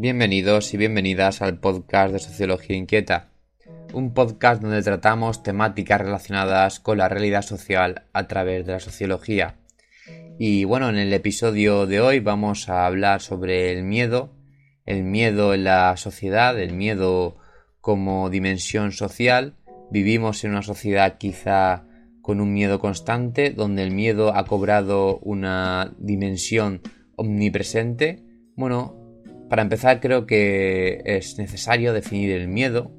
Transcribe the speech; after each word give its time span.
Bienvenidos 0.00 0.72
y 0.74 0.76
bienvenidas 0.76 1.42
al 1.42 1.58
podcast 1.58 2.12
de 2.12 2.20
Sociología 2.20 2.76
Inquieta, 2.76 3.32
un 3.92 4.14
podcast 4.14 4.62
donde 4.62 4.80
tratamos 4.80 5.42
temáticas 5.42 6.00
relacionadas 6.00 6.78
con 6.78 6.98
la 6.98 7.08
realidad 7.08 7.42
social 7.42 8.04
a 8.12 8.28
través 8.28 8.64
de 8.64 8.74
la 8.74 8.78
sociología. 8.78 9.56
Y 10.38 10.62
bueno, 10.62 10.88
en 10.88 10.98
el 10.98 11.12
episodio 11.12 11.88
de 11.88 12.00
hoy 12.00 12.20
vamos 12.20 12.68
a 12.68 12.86
hablar 12.86 13.20
sobre 13.20 13.72
el 13.72 13.82
miedo, 13.82 14.36
el 14.86 15.02
miedo 15.02 15.52
en 15.52 15.64
la 15.64 15.96
sociedad, 15.96 16.56
el 16.60 16.74
miedo 16.74 17.38
como 17.80 18.30
dimensión 18.30 18.92
social. 18.92 19.56
Vivimos 19.90 20.44
en 20.44 20.52
una 20.52 20.62
sociedad 20.62 21.18
quizá 21.18 21.86
con 22.22 22.40
un 22.40 22.52
miedo 22.52 22.78
constante, 22.78 23.50
donde 23.50 23.82
el 23.82 23.90
miedo 23.90 24.32
ha 24.32 24.44
cobrado 24.44 25.18
una 25.18 25.92
dimensión 25.98 26.82
omnipresente. 27.16 28.22
Bueno, 28.54 29.07
para 29.48 29.62
empezar, 29.62 30.00
creo 30.00 30.26
que 30.26 31.00
es 31.04 31.38
necesario 31.38 31.92
definir 31.92 32.30
el 32.32 32.48
miedo 32.48 32.92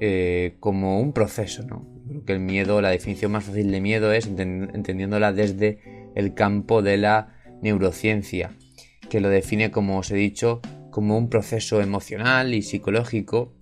eh, 0.00 0.56
como 0.60 1.00
un 1.00 1.12
proceso, 1.12 1.64
¿no? 1.64 1.86
Creo 2.08 2.24
que 2.24 2.32
el 2.32 2.40
miedo, 2.40 2.80
la 2.80 2.90
definición 2.90 3.32
más 3.32 3.44
fácil 3.44 3.70
de 3.70 3.80
miedo 3.80 4.12
es 4.12 4.26
entendiéndola 4.26 5.32
desde 5.32 5.80
el 6.14 6.34
campo 6.34 6.82
de 6.82 6.98
la 6.98 7.34
neurociencia, 7.62 8.52
que 9.10 9.20
lo 9.20 9.28
define, 9.28 9.70
como 9.70 9.98
os 9.98 10.10
he 10.10 10.16
dicho, 10.16 10.60
como 10.90 11.18
un 11.18 11.28
proceso 11.28 11.80
emocional 11.80 12.54
y 12.54 12.62
psicológico 12.62 13.54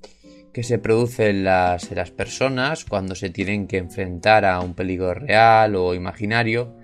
que 0.53 0.63
se 0.63 0.79
produce 0.79 1.31
en 1.31 1.45
las, 1.45 1.91
en 1.91 1.97
las 1.97 2.11
personas 2.11 2.85
cuando 2.85 3.15
se 3.15 3.31
tienen 3.31 3.67
que 3.67 3.79
enfrentar 3.79 4.45
a 4.45 4.61
un 4.61 4.75
peligro 4.75 5.15
real 5.15 5.75
o 5.75 5.95
imaginario 5.95 6.77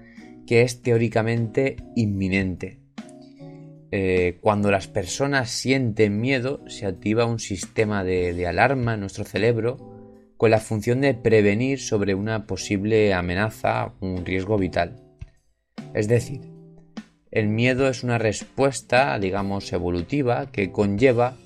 que 0.46 0.62
es 0.62 0.82
teóricamente 0.82 1.76
inminente. 1.94 2.79
Eh, 3.92 4.38
cuando 4.40 4.70
las 4.70 4.86
personas 4.86 5.50
sienten 5.50 6.20
miedo, 6.20 6.62
se 6.68 6.86
activa 6.86 7.24
un 7.24 7.40
sistema 7.40 8.04
de, 8.04 8.46
alarma 8.46 8.94
en 8.94 9.00
nuestro 9.00 9.24
cerebro 9.24 9.78
con 10.36 10.50
la 10.50 10.60
función 10.60 11.00
de 11.00 11.14
prevenir 11.14 11.80
sobre 11.80 12.14
una 12.14 12.46
posible 12.46 13.12
amenaza, 13.12 13.94
un 14.00 14.24
riesgo 14.24 14.56
vital. 14.58 15.02
Es 15.92 16.08
decir, 16.08 16.40
el 17.30 17.48
miedo 17.48 17.88
es 17.88 18.04
una 18.04 18.18
respuesta, 18.18 19.18
digamos, 19.18 19.72
evolutiva 19.72 20.50
que 20.50 20.70
conlleva 20.70 21.36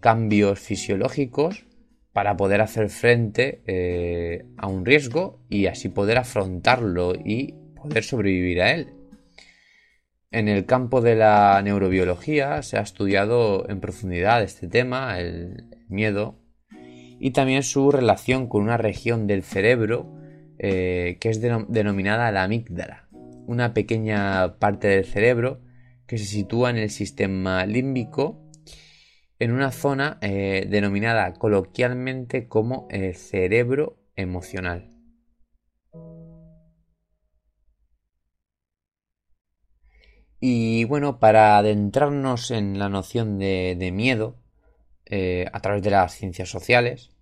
cambios 0.00 0.60
fisiológicos 0.60 1.64
para 2.12 2.36
poder 2.36 2.60
hacer 2.60 2.90
frente 2.90 3.62
eh, 3.66 4.44
a 4.56 4.68
un 4.68 4.84
riesgo 4.84 5.40
y 5.48 5.66
así 5.66 5.88
poder 5.88 6.18
afrontarlo 6.18 7.14
y 7.14 7.54
poder 7.74 8.04
sobrevivir 8.04 8.62
a 8.62 8.72
él. 8.72 8.93
En 10.34 10.48
el 10.48 10.66
campo 10.66 11.00
de 11.00 11.14
la 11.14 11.62
neurobiología 11.62 12.60
se 12.62 12.76
ha 12.76 12.80
estudiado 12.80 13.68
en 13.68 13.78
profundidad 13.78 14.42
este 14.42 14.66
tema, 14.66 15.20
el 15.20 15.68
miedo, 15.88 16.40
y 17.20 17.30
también 17.30 17.62
su 17.62 17.92
relación 17.92 18.48
con 18.48 18.64
una 18.64 18.76
región 18.76 19.28
del 19.28 19.44
cerebro 19.44 20.12
eh, 20.58 21.18
que 21.20 21.28
es 21.28 21.40
denominada 21.40 22.32
la 22.32 22.42
amígdala, 22.42 23.08
una 23.46 23.74
pequeña 23.74 24.58
parte 24.58 24.88
del 24.88 25.04
cerebro 25.04 25.60
que 26.08 26.18
se 26.18 26.24
sitúa 26.24 26.70
en 26.70 26.78
el 26.78 26.90
sistema 26.90 27.64
límbico 27.64 28.42
en 29.38 29.52
una 29.52 29.70
zona 29.70 30.18
eh, 30.20 30.66
denominada 30.68 31.32
coloquialmente 31.34 32.48
como 32.48 32.88
el 32.90 33.14
cerebro 33.14 34.02
emocional. 34.16 34.93
Y 40.46 40.84
bueno, 40.84 41.20
para 41.20 41.56
adentrarnos 41.56 42.50
en 42.50 42.78
la 42.78 42.90
noción 42.90 43.38
de, 43.38 43.90
miedo 43.94 44.36
eh, 45.06 45.46
a 45.50 45.60
través 45.60 45.82
de 45.82 45.88
las 45.88 46.14
ciencias 46.14 46.50
sociales, 46.50 47.12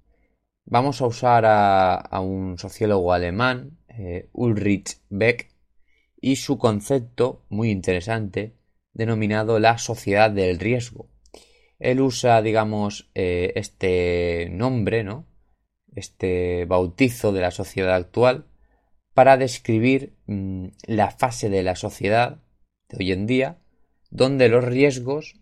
vamos 0.64 1.00
a 1.00 1.06
usar 1.06 1.44
a, 1.46 2.20
un 2.20 2.58
sociólogo 2.58 3.12
alemán, 3.12 3.78
eh, 3.86 4.28
Ulrich 4.32 4.98
Beck, 5.08 5.54
y 6.20 6.34
su 6.34 6.58
concepto 6.58 7.44
muy 7.48 7.70
interesante 7.70 8.56
denominado 8.92 9.60
la 9.60 9.78
sociedad 9.78 10.32
del 10.32 10.58
riesgo. 10.58 11.08
Él 11.78 12.00
usa, 12.00 12.42
digamos, 12.42 13.08
eh, 13.14 13.52
este 13.54 14.48
nombre, 14.50 15.04
¿no? 15.04 15.28
Este 15.94 16.64
bautizo 16.64 17.30
de 17.30 17.42
la 17.42 17.52
sociedad 17.52 17.94
actual 17.94 18.46
para 19.14 19.36
describir 19.36 20.16
mm, 20.26 20.70
la 20.88 21.12
fase 21.12 21.50
de 21.50 21.62
la 21.62 21.76
sociedad 21.76 22.42
hoy 22.98 23.12
en 23.12 23.26
día, 23.26 23.58
donde 24.10 24.48
los 24.48 24.64
riesgos 24.64 25.40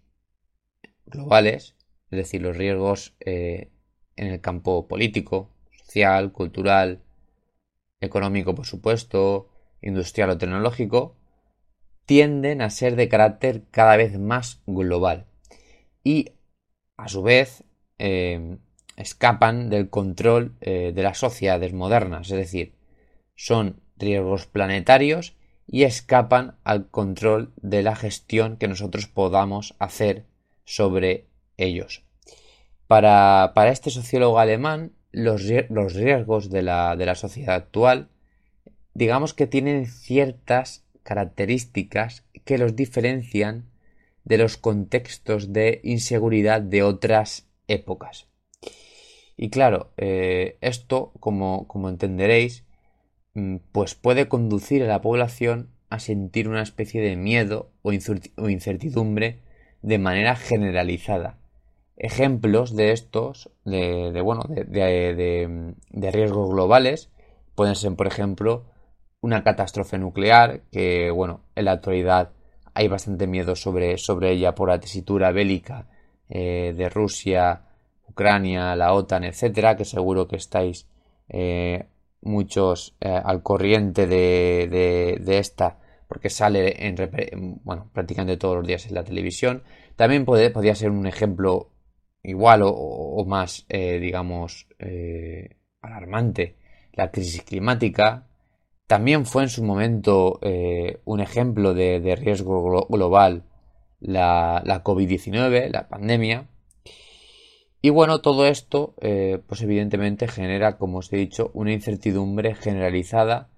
globales, 1.07 1.77
es 2.11 2.17
decir, 2.17 2.43
los 2.43 2.57
riesgos 2.57 3.15
eh, 3.21 3.71
en 4.17 4.29
el 4.29 4.41
campo 4.41 4.87
político, 4.89 5.51
social, 5.71 6.33
cultural, 6.33 7.03
económico, 8.01 8.55
por 8.55 8.67
supuesto, 8.67 9.49
industrial 9.83 10.31
o 10.31 10.39
tecnológico, 10.39 11.17
tienden 12.07 12.63
a 12.63 12.71
ser 12.71 12.97
de 12.97 13.09
carácter 13.09 13.65
cada 13.71 13.97
vez 13.97 14.19
más 14.19 14.63
global. 14.67 15.27
Y, 16.03 16.33
a 16.97 17.09
su 17.09 17.23
vez, 17.23 17.65
eh, 17.99 18.59
escapan 18.97 19.71
del 19.71 19.91
control 19.91 20.57
eh, 20.61 20.93
de 20.95 21.03
las 21.03 21.19
sociedades 21.19 21.73
modernas, 21.73 22.31
es 22.31 22.37
decir, 22.37 22.75
son 23.35 23.81
riesgos 23.97 24.47
planetarios 24.47 25.37
y 25.73 25.85
escapan 25.85 26.57
al 26.65 26.89
control 26.89 27.53
de 27.63 27.85
la 27.85 27.95
gestión 27.95 28.57
que 28.57 28.67
nosotros 28.67 29.07
podamos 29.07 29.77
hacer 29.79 30.27
sobre 30.65 31.27
ellos. 31.57 32.03
Para, 32.89 33.53
este 33.69 33.91
sociólogo 33.91 34.41
alemán, 34.41 34.93
los, 35.13 35.45
riesgos 35.95 36.51
de 36.51 36.63
la, 36.63 36.97
de 36.97 37.07
la 37.07 37.15
sociedad 37.15 37.55
actual, 37.55 38.09
digamos 38.95 39.33
que 39.33 39.47
tienen 39.47 39.87
ciertas 39.87 40.85
características 41.05 42.25
que 42.45 42.59
los 42.59 42.75
diferencian 42.75 43.67
de 44.25 44.39
los 44.39 44.57
contextos 44.57 45.53
de 45.53 45.81
inseguridad 45.85 46.63
de 46.63 46.83
otras 46.83 47.47
épocas. 47.69 48.27
Y 49.37 49.51
claro, 49.51 49.93
eh, 49.97 50.59
esto, 50.61 51.13
como, 51.21 51.69
como 51.69 51.89
entenderéis, 51.89 52.65
pues 53.73 53.95
puede 53.95 54.29
conducir 54.29 54.83
a 54.83 54.87
la 54.87 55.01
población 55.01 55.71
a 55.89 55.99
sentir 55.99 56.49
una 56.49 56.63
especie 56.63 57.01
de 57.01 57.17
miedo 57.17 57.71
o 57.83 57.93
incertidumbre 57.93 59.41
de 59.83 59.99
manera 59.99 60.37
generalizada. 60.37 61.39
Ejemplos 61.97 62.75
de 62.75 62.93
estos, 62.93 63.51
de, 63.65 64.21
bueno, 64.23 64.45
de, 64.49 65.75
riesgos 66.13 66.51
globales, 66.51 67.11
pueden 67.55 67.75
ser, 67.75 67.95
por 67.95 68.07
ejemplo, 68.07 68.65
una 69.21 69.45
catástrofe 69.45 69.99
nuclear, 69.99 70.63
que, 70.73 71.11
bueno, 71.11 71.43
en 71.57 71.67
la 71.67 71.73
actualidad 71.73 72.31
hay 72.73 72.89
bastante 72.89 73.27
miedo 73.27 73.55
sobre, 73.57 73.99
sobre 73.99 74.31
ella 74.31 74.55
por 74.55 74.69
la 74.71 74.81
tesitura 74.81 75.33
bélica 75.33 75.89
eh, 76.29 76.73
de 76.75 76.89
Rusia, 76.89 77.63
Ucrania, 78.09 78.75
la 78.77 78.95
OTAN, 78.95 79.25
etcétera, 79.25 79.77
que 79.77 79.85
seguro 79.85 80.27
que 80.27 80.37
estáis 80.37 80.87
eh, 81.29 81.87
muchos 82.23 82.97
eh, 83.01 83.09
al 83.09 83.43
corriente 83.43 84.07
de, 84.07 85.19
de, 85.21 85.39
esta 85.39 85.79
porque 86.07 86.29
sale 86.29 86.87
en, 86.87 87.61
bueno, 87.63 87.89
prácticamente 87.93 88.37
todos 88.37 88.57
los 88.57 88.67
días 88.67 88.87
en 88.87 88.95
la 88.95 89.05
televisión. 89.05 89.63
También 89.95 90.25
puede, 90.25 90.51
podría 90.51 90.75
ser 90.75 90.91
un 90.91 91.07
ejemplo 91.07 91.71
igual 92.23 92.63
o, 92.65 93.25
más, 93.27 93.65
eh, 93.69 94.01
digamos, 94.01 94.67
eh, 94.81 95.57
alarmante 95.81 96.57
la 96.93 97.13
crisis 97.13 97.43
climática, 97.43 98.27
también 98.89 99.25
fue 99.25 99.45
en 99.45 99.49
su 99.49 99.63
momento 99.63 100.41
un 101.05 101.21
ejemplo 101.21 101.75
de, 101.75 102.17
riesgo 102.17 102.89
global 102.89 103.45
la, 104.01 104.63
la 104.65 104.83
COVID-19, 104.83 105.71
la 105.71 105.89
pandemia. 105.89 106.50
Y 107.83 107.91
bueno, 107.91 108.21
todo 108.21 108.47
esto, 108.47 108.95
eh, 109.01 109.41
pues 109.47 109.63
evidentemente 109.63 110.29
genera, 110.29 110.77
como 110.77 110.99
os 110.99 111.13
he 111.13 111.17
dicho, 111.17 111.51
una 111.55 111.73
incertidumbre 111.73 112.55
generalizada 112.55 113.49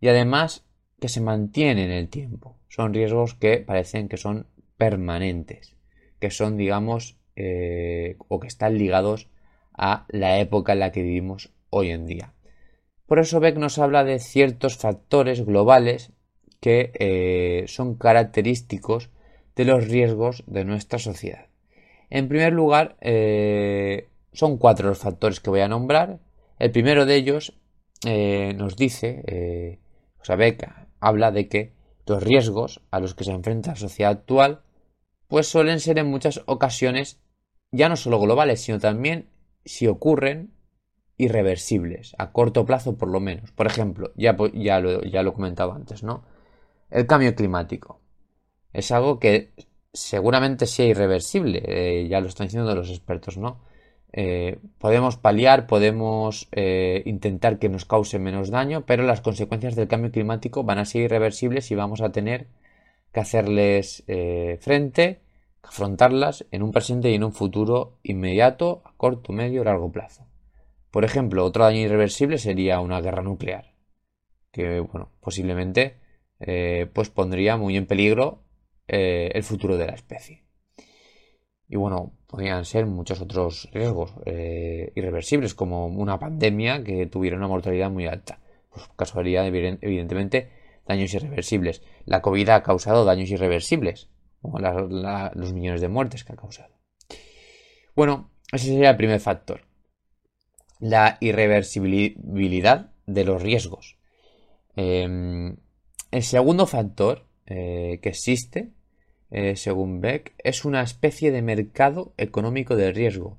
y 0.00 0.08
además 0.08 0.64
que 1.00 1.08
se 1.08 1.20
mantiene 1.20 1.84
en 1.84 1.92
el 1.92 2.08
tiempo. 2.08 2.56
Son 2.68 2.92
riesgos 2.92 3.34
que 3.34 3.58
parecen 3.58 4.08
que 4.08 4.16
son 4.16 4.46
permanentes, 4.76 5.76
que 6.18 6.30
son, 6.30 6.56
digamos, 6.56 7.16
eh, 7.36 8.16
o 8.26 8.40
que 8.40 8.48
están 8.48 8.78
ligados 8.78 9.28
a 9.72 10.06
la 10.08 10.40
época 10.40 10.72
en 10.72 10.80
la 10.80 10.90
que 10.90 11.02
vivimos 11.02 11.52
hoy 11.70 11.90
en 11.90 12.06
día. 12.06 12.34
Por 13.06 13.20
eso 13.20 13.38
Beck 13.38 13.56
nos 13.56 13.78
habla 13.78 14.02
de 14.02 14.18
ciertos 14.18 14.76
factores 14.76 15.46
globales 15.46 16.12
que 16.60 16.90
eh, 16.98 17.64
son 17.68 17.94
característicos 17.94 19.10
de 19.54 19.64
los 19.64 19.86
riesgos 19.86 20.42
de 20.46 20.64
nuestra 20.64 20.98
sociedad. 20.98 21.47
En 22.10 22.28
primer 22.28 22.52
lugar, 22.52 22.96
eh, 23.00 24.08
son 24.32 24.58
cuatro 24.58 24.88
los 24.88 24.98
factores 24.98 25.40
que 25.40 25.50
voy 25.50 25.60
a 25.60 25.68
nombrar. 25.68 26.20
El 26.58 26.70
primero 26.70 27.06
de 27.06 27.16
ellos 27.16 27.54
nos 28.04 28.76
dice, 28.76 29.78
o 30.20 30.24
sea, 30.24 30.36
Beck 30.36 30.68
habla 31.00 31.30
de 31.32 31.48
que 31.48 31.72
los 32.06 32.22
riesgos 32.22 32.80
a 32.90 33.00
los 33.00 33.14
que 33.14 33.24
se 33.24 33.32
enfrenta 33.32 33.70
la 33.70 33.76
sociedad 33.76 34.12
actual, 34.12 34.62
pues 35.28 35.46
suelen 35.46 35.80
ser 35.80 35.98
en 35.98 36.06
muchas 36.06 36.42
ocasiones 36.46 37.20
ya 37.70 37.88
no 37.88 37.96
solo 37.96 38.18
globales, 38.18 38.60
sino 38.60 38.78
también 38.78 39.28
si 39.64 39.86
ocurren 39.86 40.54
irreversibles, 41.18 42.14
a 42.18 42.32
corto 42.32 42.64
plazo 42.64 42.96
por 42.96 43.08
lo 43.08 43.20
menos. 43.20 43.52
Por 43.52 43.66
ejemplo, 43.66 44.12
ya, 44.16 44.36
ya, 44.54 44.80
lo, 44.80 45.02
ya 45.02 45.22
lo 45.22 45.34
comentaba 45.34 45.74
antes, 45.74 46.02
¿no? 46.02 46.24
El 46.90 47.06
cambio 47.06 47.34
climático. 47.34 48.00
Es 48.72 48.90
algo 48.90 49.18
que 49.18 49.52
seguramente 49.98 50.66
sea 50.66 50.86
irreversible, 50.86 51.62
eh, 51.64 52.08
ya 52.08 52.20
lo 52.20 52.28
están 52.28 52.46
diciendo 52.46 52.74
los 52.74 52.90
expertos, 52.90 53.36
¿no? 53.36 53.60
Eh, 54.12 54.58
podemos 54.78 55.16
paliar, 55.16 55.66
podemos 55.66 56.48
eh, 56.52 57.02
intentar 57.04 57.58
que 57.58 57.68
nos 57.68 57.84
cause 57.84 58.18
menos 58.18 58.50
daño, 58.50 58.86
pero 58.86 59.02
las 59.02 59.20
consecuencias 59.20 59.76
del 59.76 59.88
cambio 59.88 60.10
climático 60.10 60.64
van 60.64 60.78
a 60.78 60.84
ser 60.84 61.02
irreversibles 61.02 61.70
y 61.70 61.74
vamos 61.74 62.00
a 62.00 62.10
tener 62.10 62.46
que 63.12 63.20
hacerles 63.20 64.04
frente 64.60 65.20
afrontarlas 65.62 66.46
en 66.50 66.62
un 66.62 66.72
presente 66.72 67.10
y 67.10 67.14
en 67.14 67.24
un 67.24 67.32
futuro 67.32 67.98
inmediato, 68.02 68.82
a 68.84 68.94
corto, 68.96 69.32
medio 69.32 69.62
o 69.62 69.64
largo 69.64 69.90
plazo. 69.90 70.26
Por 70.90 71.04
ejemplo, 71.04 71.44
otro 71.44 71.64
daño 71.64 71.80
irreversible 71.80 72.38
sería 72.38 72.80
una 72.80 73.00
guerra 73.00 73.22
nuclear, 73.22 73.74
que 74.52 74.80
bueno, 74.80 75.10
posiblemente 75.20 75.96
pues 76.92 77.10
pondría 77.10 77.56
muy 77.56 77.76
en 77.76 77.86
peligro 77.86 78.47
eh, 78.88 79.30
el 79.34 79.42
futuro 79.42 79.76
de 79.76 79.86
la 79.86 79.94
especie. 79.94 80.44
Y 81.68 81.76
bueno, 81.76 82.14
podrían 82.26 82.64
ser 82.64 82.86
muchos 82.86 83.20
otros 83.20 83.68
riesgos 83.72 84.14
eh, 84.24 84.92
irreversibles, 84.96 85.54
como 85.54 85.86
una 85.86 86.18
pandemia 86.18 86.82
que 86.82 87.06
tuviera 87.06 87.36
una 87.36 87.48
mortalidad 87.48 87.90
muy 87.90 88.06
alta. 88.06 88.40
Pues 88.70 88.88
casualidad, 88.96 89.46
evidentemente, 89.46 90.50
daños 90.86 91.12
irreversibles. 91.12 91.82
La 92.06 92.22
COVID 92.22 92.48
ha 92.48 92.62
causado 92.62 93.04
daños 93.04 93.30
irreversibles, 93.30 94.08
los 94.42 95.52
millones 95.52 95.82
de 95.82 95.88
muertes 95.88 96.24
que 96.24 96.32
ha 96.32 96.36
causado. 96.36 96.74
Bueno, 97.94 98.30
ese 98.50 98.68
sería 98.68 98.90
el 98.90 98.96
primer 98.96 99.20
factor. 99.20 99.62
La 100.80 101.18
irreversibilidad 101.20 102.92
de 103.06 103.24
los 103.24 103.42
riesgos. 103.42 103.98
Em, 104.76 105.56
el 106.10 106.22
segundo 106.22 106.66
factor 106.66 107.26
eh, 107.46 107.98
que 108.00 108.10
existe, 108.10 108.72
eh, 109.30 109.56
según 109.56 110.00
Beck, 110.00 110.34
es 110.38 110.64
una 110.64 110.82
especie 110.82 111.30
de 111.30 111.42
mercado 111.42 112.12
económico 112.16 112.76
del 112.76 112.94
riesgo. 112.94 113.38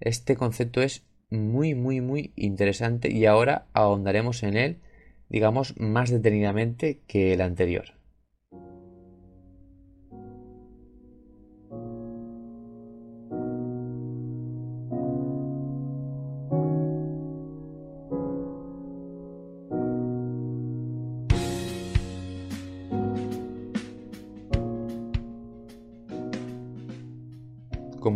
Este 0.00 0.36
concepto 0.36 0.82
es 0.82 1.04
muy, 1.30 1.74
muy, 1.74 2.00
muy 2.00 2.32
interesante 2.36 3.12
y 3.12 3.26
ahora 3.26 3.66
ahondaremos 3.72 4.42
en 4.42 4.56
él, 4.56 4.78
digamos, 5.28 5.78
más 5.78 6.10
detenidamente 6.10 7.00
que 7.06 7.32
el 7.34 7.40
anterior. 7.40 7.97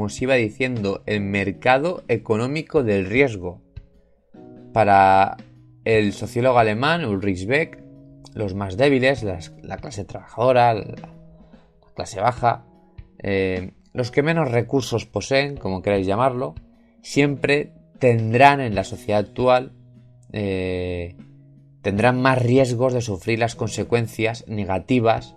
Como 0.03 0.09
os 0.09 0.21
iba 0.21 0.35
diciendo, 0.35 1.05
el 1.07 1.21
mercado 1.21 2.03
económico 2.09 2.83
del 2.83 3.07
riesgo. 3.07 3.63
Para 4.73 5.37
el 5.85 6.13
sociólogo 6.13 6.59
alemán 6.59 7.05
Ulrich 7.05 7.47
Beck, 7.47 7.81
los 8.35 8.57
más 8.57 8.77
débiles, 8.77 9.23
la 9.23 9.77
clase 9.77 10.05
trabajadora, 10.05 10.75
la, 10.75 11.15
clase 11.95 12.19
baja, 12.21 12.65
eh, 13.23 13.75
los 13.93 14.11
que 14.11 14.25
menos 14.25 14.51
recursos 14.51 15.07
poseen, 15.07 15.57
como 15.57 15.83
queráis 15.83 16.05
llamarlo, 16.05 16.57
siempre 17.01 17.73
tendrán 18.01 18.61
en 18.61 18.75
la 18.75 18.83
sociedad 18.83 19.21
actual, 19.21 19.71
eh, 20.33 21.15
tendrán 21.81 22.21
más 22.21 22.43
riesgos 22.43 22.93
de 22.93 23.03
sufrir 23.03 23.39
las 23.39 23.55
consecuencias 23.55 24.49
negativas 24.49 25.37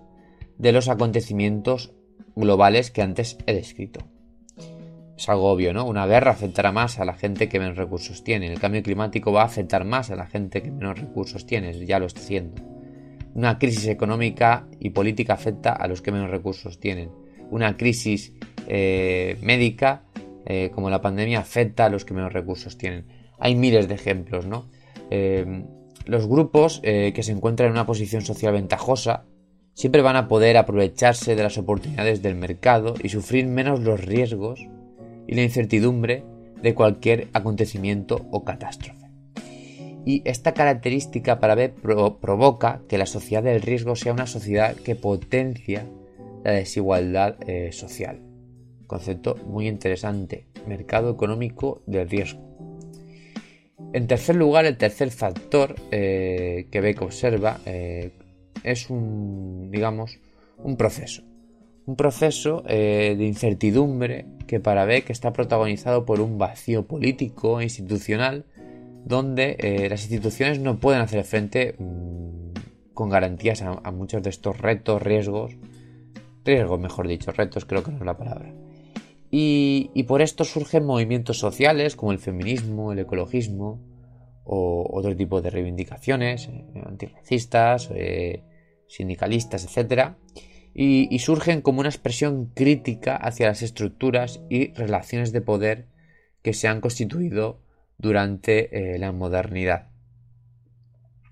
de 0.57 0.71
los 0.71 0.89
acontecimientos 0.89 1.93
globales 2.35 2.89
que 2.89 3.03
antes 3.03 3.37
he 3.45 3.53
descrito 3.53 4.14
es 5.17 5.29
algo 5.29 5.49
obvio, 5.49 5.73
¿no? 5.73 5.85
Una 5.85 6.05
guerra 6.07 6.31
afectará 6.31 6.71
más 6.71 6.99
a 6.99 7.05
la 7.05 7.13
gente 7.13 7.47
que 7.47 7.59
menos 7.59 7.77
recursos 7.77 8.23
tiene. 8.23 8.51
El 8.51 8.59
cambio 8.59 8.83
climático 8.83 9.31
va 9.31 9.43
a 9.43 9.45
afectar 9.45 9.85
más 9.85 10.11
a 10.11 10.15
la 10.15 10.27
gente 10.27 10.61
que 10.61 10.71
menos 10.71 10.99
recursos 10.99 11.45
tiene, 11.45 11.73
ya 11.85 11.99
lo 11.99 12.05
está 12.05 12.19
haciendo. 12.19 12.61
Una 13.33 13.57
crisis 13.57 13.87
económica 13.87 14.67
y 14.79 14.89
política 14.89 15.33
afecta 15.33 15.71
a 15.71 15.87
los 15.87 16.01
que 16.01 16.11
menos 16.11 16.29
recursos 16.29 16.79
tienen. 16.79 17.11
Una 17.49 17.77
crisis 17.77 18.33
eh, 18.67 19.37
médica, 19.41 20.03
eh, 20.45 20.71
como 20.73 20.89
la 20.89 21.01
pandemia, 21.01 21.39
afecta 21.39 21.85
a 21.85 21.89
los 21.89 22.03
que 22.03 22.13
menos 22.13 22.33
recursos 22.33 22.77
tienen. 22.77 23.05
Hay 23.39 23.55
miles 23.55 23.87
de 23.87 23.95
ejemplos, 23.95 24.45
¿no? 24.45 24.69
Eh, 25.11 25.65
los 26.05 26.27
grupos 26.27 26.81
que 26.81 27.23
se 27.23 27.31
encuentran 27.31 27.67
en 27.67 27.71
una 27.73 27.87
posición 27.87 28.21
social 28.21 28.53
ventajosa 28.53 29.25
siempre 29.73 30.03
van 30.03 30.15
a 30.15 30.27
poder 30.27 30.55
aprovecharse 30.55 31.35
de 31.35 31.41
las 31.41 31.57
oportunidades 31.57 32.21
del 32.21 32.35
mercado 32.35 32.93
y 33.01 33.09
sufrir 33.09 33.47
menos 33.47 33.79
los 33.79 34.05
riesgos 34.05 34.67
y 35.27 35.35
la 35.35 35.43
incertidumbre 35.43 36.23
de 36.61 36.73
cualquier 36.73 37.27
acontecimiento 37.33 38.25
o 38.31 38.43
catástrofe. 38.43 39.05
Y 40.05 40.21
esta 40.25 40.53
característica 40.53 41.39
para 41.39 41.55
B 41.55 41.69
provoca 41.69 42.81
que 42.87 42.97
la 42.97 43.07
sociedad 43.07 43.43
del 43.43 43.61
riesgo 43.61 43.95
sea 43.95 44.13
una 44.13 44.27
sociedad 44.27 44.75
que 44.75 44.95
potencia 44.95 45.87
la 46.43 46.51
desigualdad 46.51 47.37
eh, 47.47 47.71
social. 47.71 48.21
Concepto 48.85 49.35
muy 49.47 49.67
interesante, 49.67 50.45
mercado 50.67 51.09
económico 51.09 51.81
del 51.87 52.07
riesgo. 52.07 52.41
En 53.93 54.05
tercer 54.05 54.35
lugar, 54.35 54.65
el 54.65 54.77
tercer 54.77 55.09
factor 55.09 55.75
eh, 55.89 56.67
que 56.69 56.81
Beck 56.81 57.01
observa 57.01 57.59
eh, 57.65 58.11
es 58.63 58.89
un, 58.91 59.71
digamos, 59.71 60.19
un 60.57 60.77
proceso 60.77 61.23
un 61.85 61.95
proceso 61.95 62.63
eh, 62.67 63.15
de 63.17 63.25
incertidumbre 63.25 64.25
que 64.47 64.59
para 64.59 64.85
Beck 64.85 65.09
está 65.09 65.33
protagonizado 65.33 66.05
por 66.05 66.19
un 66.19 66.37
vacío 66.37 66.87
político 66.87 67.59
e 67.59 67.63
institucional 67.63 68.45
donde 69.05 69.55
eh, 69.59 69.87
las 69.89 70.01
instituciones 70.01 70.59
no 70.59 70.79
pueden 70.79 71.01
hacer 71.01 71.23
frente 71.23 71.75
mm, 71.77 72.93
con 72.93 73.09
garantías 73.09 73.61
a, 73.61 73.91
muchos 73.91 74.23
de 74.23 74.29
estos 74.29 74.57
retos, 74.57 75.01
riesgos, 75.01 75.57
riesgos 76.43 76.79
mejor 76.79 77.07
dicho, 77.07 77.31
retos 77.31 77.65
creo 77.65 77.83
que 77.83 77.91
no 77.91 77.97
es 77.97 78.05
la 78.05 78.17
palabra. 78.17 78.53
Y, 79.29 80.03
por 80.07 80.21
esto 80.21 80.45
surgen 80.45 80.85
movimientos 80.85 81.39
sociales 81.39 81.97
como 81.97 82.13
el 82.13 82.19
feminismo, 82.19 82.93
el 82.93 82.99
ecologismo 82.99 83.81
o 84.45 84.87
otro 84.93 85.13
tipo 85.13 85.41
de 85.41 85.49
reivindicaciones 85.49 86.47
eh, 86.47 86.63
antirracistas, 86.85 87.89
sindicalistas, 88.87 89.65
etcétera 89.65 90.15
y, 90.77 91.19
surgen 91.19 91.61
como 91.61 91.79
una 91.79 91.89
expresión 91.89 92.47
crítica 92.47 93.15
hacia 93.15 93.47
las 93.47 93.61
estructuras 93.61 94.41
y 94.49 94.73
relaciones 94.73 95.31
de 95.31 95.39
poder 95.39 95.85
que 96.41 96.53
se 96.53 96.67
han 96.67 96.81
constituido 96.81 97.61
durante 97.97 98.95
eh, 98.95 98.99
la 98.99 99.13
modernidad. 99.13 99.87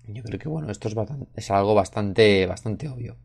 Yo 0.08 0.22
creo 0.22 0.38
que 0.38 0.48
bueno, 0.48 0.70
esto 0.70 0.88
es, 0.88 1.50
algo 1.50 1.74
bastante, 1.74 2.46
bastante 2.46 2.88
obvio. 2.88 3.18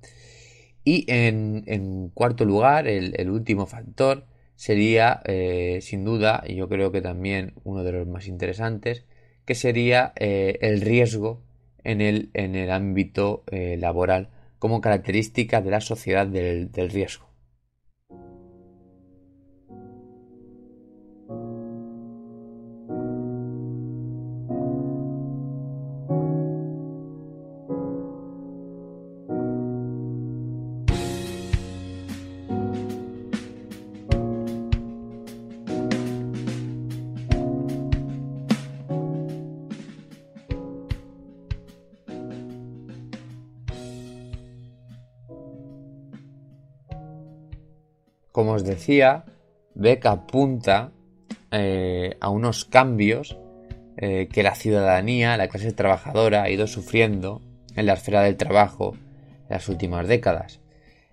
Y 0.83 1.05
en, 1.07 2.11
cuarto 2.13 2.43
lugar, 2.43 2.87
el, 2.87 3.29
último 3.29 3.65
factor 3.65 4.25
sería, 4.55 5.21
eh, 5.23 5.79
sin 5.81 6.03
duda, 6.03 6.43
y 6.45 6.55
yo 6.55 6.67
creo 6.67 6.91
que 6.91 7.01
también 7.01 7.53
uno 7.63 7.83
de 7.83 7.93
los 7.93 8.07
más 8.07 8.27
interesantes, 8.27 9.05
que 9.45 9.55
sería 9.55 10.11
el 10.15 10.81
riesgo 10.81 11.41
en 11.83 12.01
el, 12.01 12.29
en 12.33 12.55
el 12.55 12.71
ámbito 12.71 13.43
laboral 13.51 14.29
como 14.59 14.81
característica 14.81 15.61
de 15.61 15.71
la 15.71 15.81
sociedad 15.81 16.27
del 16.27 16.89
riesgo. 16.91 17.28
Decía, 48.89 49.23
Beck 49.75 50.03
apunta 50.07 50.91
eh, 51.51 52.17
a 52.19 52.29
unos 52.29 52.65
cambios 52.65 53.37
eh, 53.97 54.27
que 54.31 54.41
la 54.41 54.55
ciudadanía, 54.55 55.37
la 55.37 55.47
clase 55.47 55.71
trabajadora, 55.73 56.41
ha 56.41 56.49
ido 56.49 56.65
sufriendo 56.65 57.39
en 57.75 57.85
la 57.85 57.93
esfera 57.93 58.23
del 58.23 58.35
trabajo 58.35 58.95
en 58.95 59.49
las 59.49 59.69
últimas 59.69 60.07
décadas. 60.07 60.59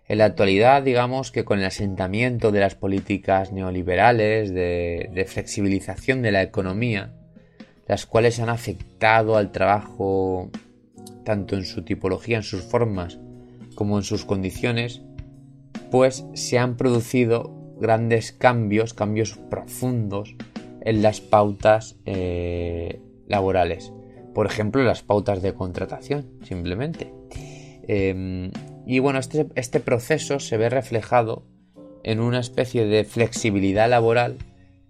En 0.08 0.16
la 0.18 0.24
actualidad, 0.24 0.84
digamos 0.84 1.30
que 1.30 1.44
con 1.44 1.58
el 1.58 1.66
asentamiento 1.66 2.50
de 2.50 2.60
las 2.60 2.76
políticas 2.76 3.52
neoliberales 3.52 4.54
de 4.54 5.26
flexibilización 5.28 6.22
de 6.22 6.32
la 6.32 6.42
economía, 6.42 7.12
las 7.86 8.06
cuales 8.06 8.40
han 8.40 8.48
afectado 8.48 9.36
al 9.36 9.52
trabajo 9.52 10.50
tanto 11.24 11.56
en 11.56 11.66
su 11.66 11.82
tipología, 11.82 12.38
en 12.38 12.42
sus 12.42 12.62
formas, 12.62 13.18
como 13.74 13.98
en 13.98 14.04
sus 14.04 14.24
condiciones, 14.24 15.02
pues 15.90 16.24
se 16.34 16.58
han 16.58 16.76
producido 16.76 17.55
grandes 17.80 18.32
cambios, 18.32 18.94
cambios 18.94 19.38
profundos 19.50 20.34
en 20.80 21.02
las 21.02 21.20
pautas 21.20 21.96
eh, 22.04 23.00
laborales. 23.26 23.92
Por 24.34 24.46
ejemplo, 24.46 24.82
las 24.82 25.02
pautas 25.02 25.42
de 25.42 25.54
contratación, 25.54 26.26
simplemente. 26.42 27.12
Em, 27.88 28.50
y 28.86 28.98
bueno, 28.98 29.18
este, 29.18 29.46
este, 29.54 29.80
proceso 29.80 30.38
se 30.38 30.56
ve 30.56 30.68
reflejado 30.68 31.44
en 32.02 32.20
una 32.20 32.40
especie 32.40 32.84
de 32.86 33.04
flexibilidad 33.04 33.88
laboral 33.88 34.36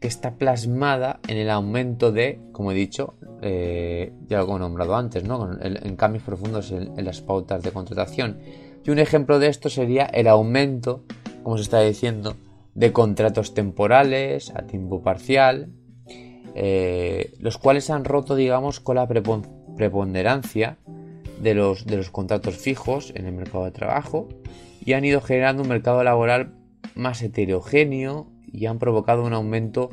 que 0.01 0.09
está 0.09 0.35
plasmada 0.35 1.21
en 1.29 1.39
el 1.39 1.51
aumento 1.51 2.13
de, 2.13 2.41
como 2.53 2.73
he 2.73 2.75
dicho, 2.75 3.15
eh, 3.41 4.13
ya 4.29 4.39
lo 4.39 4.57
he 4.57 4.59
nombrado 4.59 4.97
antes, 4.97 5.25
¿no? 5.25 5.51
en, 5.61 5.97
cambios 5.97 6.25
profundos 6.25 6.73
en 6.73 7.05
las 7.05 7.23
pautas 7.23 7.63
de 7.63 7.71
contratación 7.71 8.39
y 8.87 8.91
un 8.91 9.01
ejemplo 9.01 9.41
de 9.41 9.49
esto 9.49 9.69
sería 9.69 10.05
el 10.07 10.29
aumento, 10.29 11.03
como 11.43 11.57
se 11.57 11.65
está 11.65 11.81
diciendo, 11.81 12.37
de 12.77 12.93
contratos 12.93 13.55
temporales 13.55 14.53
a 14.55 14.67
tiempo 14.67 15.03
parcial, 15.03 15.71
eh, 16.55 17.33
los 17.41 17.57
cuales 17.57 17.89
han 17.89 18.05
roto, 18.05 18.37
digamos, 18.37 18.81
con 18.81 18.97
la 18.97 19.09
preponderancia 19.09 20.77
de 21.41 21.55
los, 21.55 21.87
de 21.87 21.97
los 21.97 22.11
contratos 22.11 22.59
fijos 22.59 23.13
en 23.17 23.27
el 23.27 23.33
mercado 23.33 23.65
de 23.65 23.71
trabajo 23.71 24.29
y 24.85 24.93
han 24.93 25.07
ido 25.07 25.23
generando 25.23 25.63
un 25.63 25.71
mercado 25.71 26.05
laboral 26.05 26.55
más 26.95 27.23
heterogéneo 27.23 28.31
y 28.47 28.67
han 28.67 28.79
provocado 28.79 29.25
un 29.25 29.33
aumento 29.33 29.89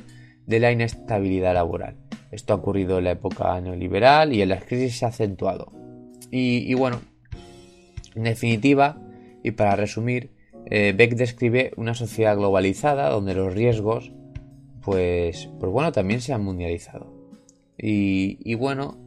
de 0.45 0.59
la 0.59 0.71
inestabilidad 0.73 1.53
laboral. 1.53 1.95
Esto 2.31 2.51
ha 2.51 2.57
ocurrido 2.57 2.97
en 2.97 3.05
la 3.05 3.11
época 3.11 3.59
neoliberal 3.61 4.33
y 4.33 4.41
en 4.41 4.49
las 4.49 4.65
crisis 4.65 4.99
se 4.99 5.05
ha 5.05 5.09
acentuado. 5.09 5.71
y 6.31 6.73
bueno, 6.73 6.99
en 8.15 8.23
definitiva, 8.23 9.01
y 9.41 9.51
para 9.51 9.75
resumir, 9.75 10.31
eh, 10.65 10.93
Beck 10.96 11.15
describe 11.15 11.72
una 11.77 11.93
sociedad 11.93 12.36
globalizada 12.36 13.10
donde 13.10 13.34
los 13.34 13.53
riesgos, 13.53 14.12
pues, 14.82 15.50
pues 15.60 15.72
bueno, 15.72 15.91
también 15.91 16.22
se 16.22 16.34
han 16.34 16.43
mundializado. 16.43 17.13
Y, 17.77 18.55
bueno, 18.55 18.98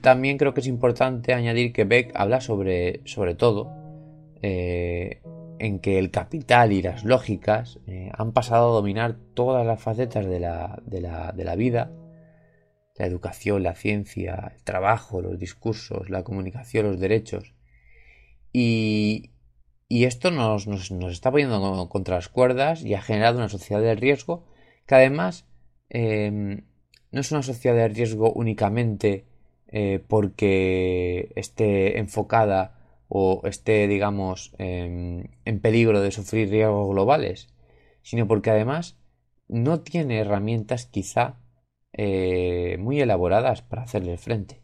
también 0.00 0.38
creo 0.38 0.54
que 0.54 0.60
es 0.60 0.66
importante 0.66 1.34
añadir 1.34 1.72
que 1.72 1.84
Beck 1.84 2.12
habla 2.14 2.40
sobre, 2.40 3.00
sobre 3.06 3.34
todo 3.34 3.72
eh, 4.42 5.20
en 5.58 5.80
que 5.80 5.98
el 5.98 6.10
capital 6.10 6.72
y 6.72 6.82
las 6.82 7.04
lógicas 7.04 7.80
eh, 7.86 8.10
han 8.16 8.32
pasado 8.32 8.70
a 8.70 8.74
dominar 8.74 9.16
todas 9.34 9.66
las 9.66 9.80
facetas 9.82 10.26
de 10.26 10.38
la, 10.38 10.80
de 10.86 11.00
la 11.00 11.56
vida, 11.56 11.90
la 12.96 13.06
educación, 13.06 13.62
la 13.62 13.74
ciencia, 13.74 14.52
el 14.54 14.62
trabajo, 14.62 15.20
los 15.20 15.38
discursos, 15.38 16.10
la 16.10 16.22
comunicación, 16.22 16.86
los 16.86 17.00
derechos. 17.00 17.54
Y, 18.52 19.33
esto 19.88 20.30
nos, 20.30 20.66
está 20.66 21.30
poniendo 21.30 21.88
contra 21.88 22.16
las 22.16 22.28
cuerdas 22.28 22.82
y 22.82 22.94
ha 22.94 23.02
generado 23.02 23.38
una 23.38 23.48
sociedad 23.48 23.82
de 23.82 23.94
riesgo 23.94 24.44
que 24.86 24.94
además 24.94 25.46
em, 25.88 26.64
no 27.12 27.20
es 27.20 27.30
una 27.32 27.42
sociedad 27.42 27.76
de 27.76 27.88
riesgo 27.88 28.32
únicamente 28.32 29.26
eh, 29.68 30.02
porque 30.08 31.32
esté 31.36 31.98
enfocada 31.98 32.78
o 33.08 33.42
esté, 33.44 33.86
digamos, 33.86 34.54
em, 34.58 35.28
en 35.44 35.60
peligro 35.60 36.00
de 36.00 36.10
sufrir 36.10 36.50
riesgos 36.50 36.88
globales, 36.88 37.48
sino 38.02 38.26
porque 38.26 38.50
además 38.50 38.98
no 39.48 39.80
tiene 39.80 40.18
herramientas 40.18 40.86
quizá 40.86 41.36
eh, 41.92 42.76
muy 42.80 43.00
elaboradas 43.00 43.62
para 43.62 43.82
hacerle 43.82 44.18
frente. 44.18 44.63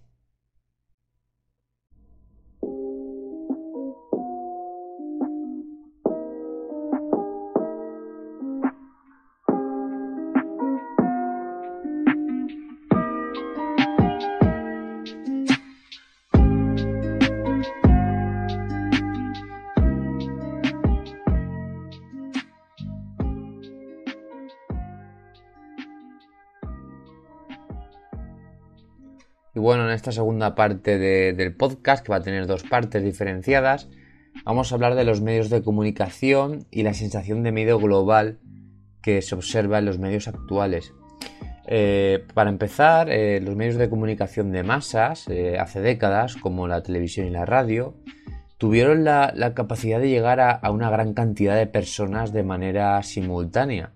Bueno, 29.61 29.85
en 29.85 29.93
esta 29.93 30.11
segunda 30.11 30.55
parte 30.55 30.99
del 30.99 31.55
podcast, 31.55 32.03
que 32.03 32.11
va 32.11 32.17
a 32.17 32.23
tener 32.23 32.47
dos 32.47 32.63
partes 32.63 33.05
diferenciadas, 33.05 33.91
vamos 34.47 34.73
a 34.73 34.75
hablar 34.75 34.95
de 34.95 35.05
los 35.05 35.21
medios 35.21 35.51
de 35.51 35.63
comunicación 35.63 36.67
y 36.71 36.83
la 36.83 36.95
sensación 36.95 37.43
de 37.43 37.53
miedo 37.53 37.79
global 37.79 38.39
que 39.03 39.21
se 39.21 39.35
observa 39.35 39.79
en 39.79 39.85
los 39.85 39.99
medios 39.99 40.29
actuales. 40.29 40.95
Eh, 41.67 42.25
para 42.33 42.49
empezar, 42.49 43.11
eh, 43.11 43.39
los 43.43 43.55
medios 43.55 43.77
de 43.77 43.91
comunicación 43.91 44.51
de 44.51 44.63
masas, 44.63 45.29
eh, 45.29 45.59
hace 45.59 45.83
décadas, 45.83 46.37
como 46.37 46.67
la 46.67 46.83
televisión 46.83 47.27
y 47.27 47.31
la 47.31 47.45
radio, 47.45 47.95
tuvieron 48.57 49.05
la, 49.05 49.53
capacidad 49.55 50.01
de 50.01 50.09
llegar 50.09 50.41
a, 50.41 50.71
una 50.71 50.89
gran 50.89 51.13
cantidad 51.13 51.55
de 51.55 51.67
personas 51.67 52.33
de 52.33 52.45
manera 52.45 53.03
simultánea. 53.03 53.93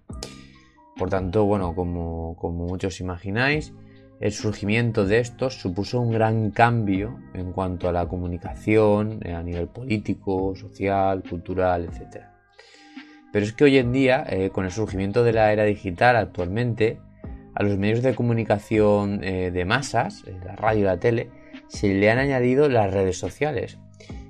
Por 0.98 1.08
tanto, 1.08 1.46
bueno, 1.46 1.74
como 1.74 2.36
muchos 2.52 3.00
imagináis, 3.00 3.72
el 4.24 4.32
surgimiento 4.32 5.04
de 5.04 5.18
estos 5.18 5.60
supuso 5.60 6.00
un 6.00 6.10
gran 6.10 6.50
cambio 6.50 7.20
en 7.34 7.52
cuanto 7.52 7.90
a 7.90 7.92
la 7.92 8.08
comunicación 8.08 9.20
eh, 9.22 9.34
a 9.34 9.42
nivel 9.42 9.68
político, 9.68 10.56
social, 10.56 11.22
cultural, 11.28 11.84
etc. 11.84 12.24
Pero 13.30 13.44
es 13.44 13.52
que 13.52 13.64
hoy 13.64 13.76
en 13.76 13.92
día, 13.92 14.24
eh, 14.26 14.48
con 14.48 14.64
el 14.64 14.70
surgimiento 14.70 15.24
de 15.24 15.34
la 15.34 15.52
era 15.52 15.64
digital 15.64 16.16
actualmente, 16.16 16.98
a 17.54 17.62
los 17.64 17.76
medios 17.76 18.02
de 18.02 18.14
comunicación 18.14 19.22
eh, 19.22 19.50
de 19.50 19.64
masas, 19.66 20.24
la 20.42 20.56
radio 20.56 20.80
y 20.80 20.84
la 20.84 20.98
tele, 20.98 21.28
se 21.68 21.92
le 21.92 22.10
han 22.10 22.16
añadido 22.16 22.70
las 22.70 22.94
redes 22.94 23.18
sociales, 23.18 23.76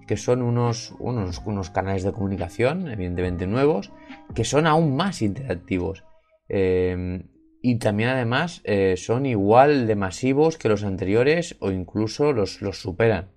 que 0.09 0.17
son 0.17 0.43
unos, 0.43 0.93
unos, 0.99 1.41
unos 1.47 1.71
canales 1.71 2.03
de 2.03 2.11
comunicación, 2.11 2.89
evidentemente 2.89 3.47
nuevos, 3.47 3.93
que 4.35 4.43
son 4.43 4.67
aún 4.67 4.97
más 4.97 5.23
interactivos 5.23 6.03
y 7.67 7.77
también 7.77 8.11
además 8.11 8.61
eh, 8.65 8.95
son 8.99 9.25
igual 9.25 9.87
de 9.87 9.97
masivos 9.97 10.59
que 10.59 10.69
los 10.69 10.85
anteriores 10.85 11.57
o 11.61 11.71
incluso 11.71 12.35
los, 12.35 12.59
superan. 12.73 13.31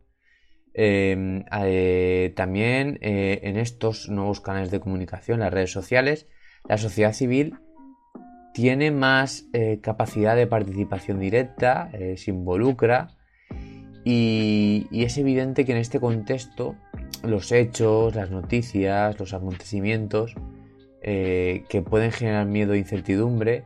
Em, 0.74 1.46
eh, 1.50 2.34
también 2.36 3.00
eh, 3.00 3.40
en 3.44 3.56
estos 3.56 4.10
nuevos 4.10 4.42
canales 4.42 4.70
de 4.70 4.82
comunicación, 4.82 5.40
las 5.40 5.54
redes 5.54 5.72
sociales, 5.72 6.28
la 6.68 6.78
sociedad 6.78 7.14
civil 7.14 7.56
tiene 8.54 8.92
más 8.92 9.46
capacidad 9.82 10.36
de 10.36 10.46
participación 10.46 11.20
directa, 11.20 11.90
se 12.18 12.32
involucra 12.32 13.16
y, 14.04 14.88
es 14.92 15.18
evidente 15.18 15.64
que 15.64 15.72
en 15.72 15.78
este 15.78 16.02
contexto 16.02 16.76
los 17.24 17.54
hechos, 17.54 18.14
las 18.16 18.30
noticias, 18.32 19.18
los 19.20 19.34
acontecimientos 19.34 20.36
que 21.02 21.84
pueden 21.88 22.12
generar 22.12 22.48
miedo 22.48 22.74
e 22.74 22.80
incertidumbre, 22.80 23.64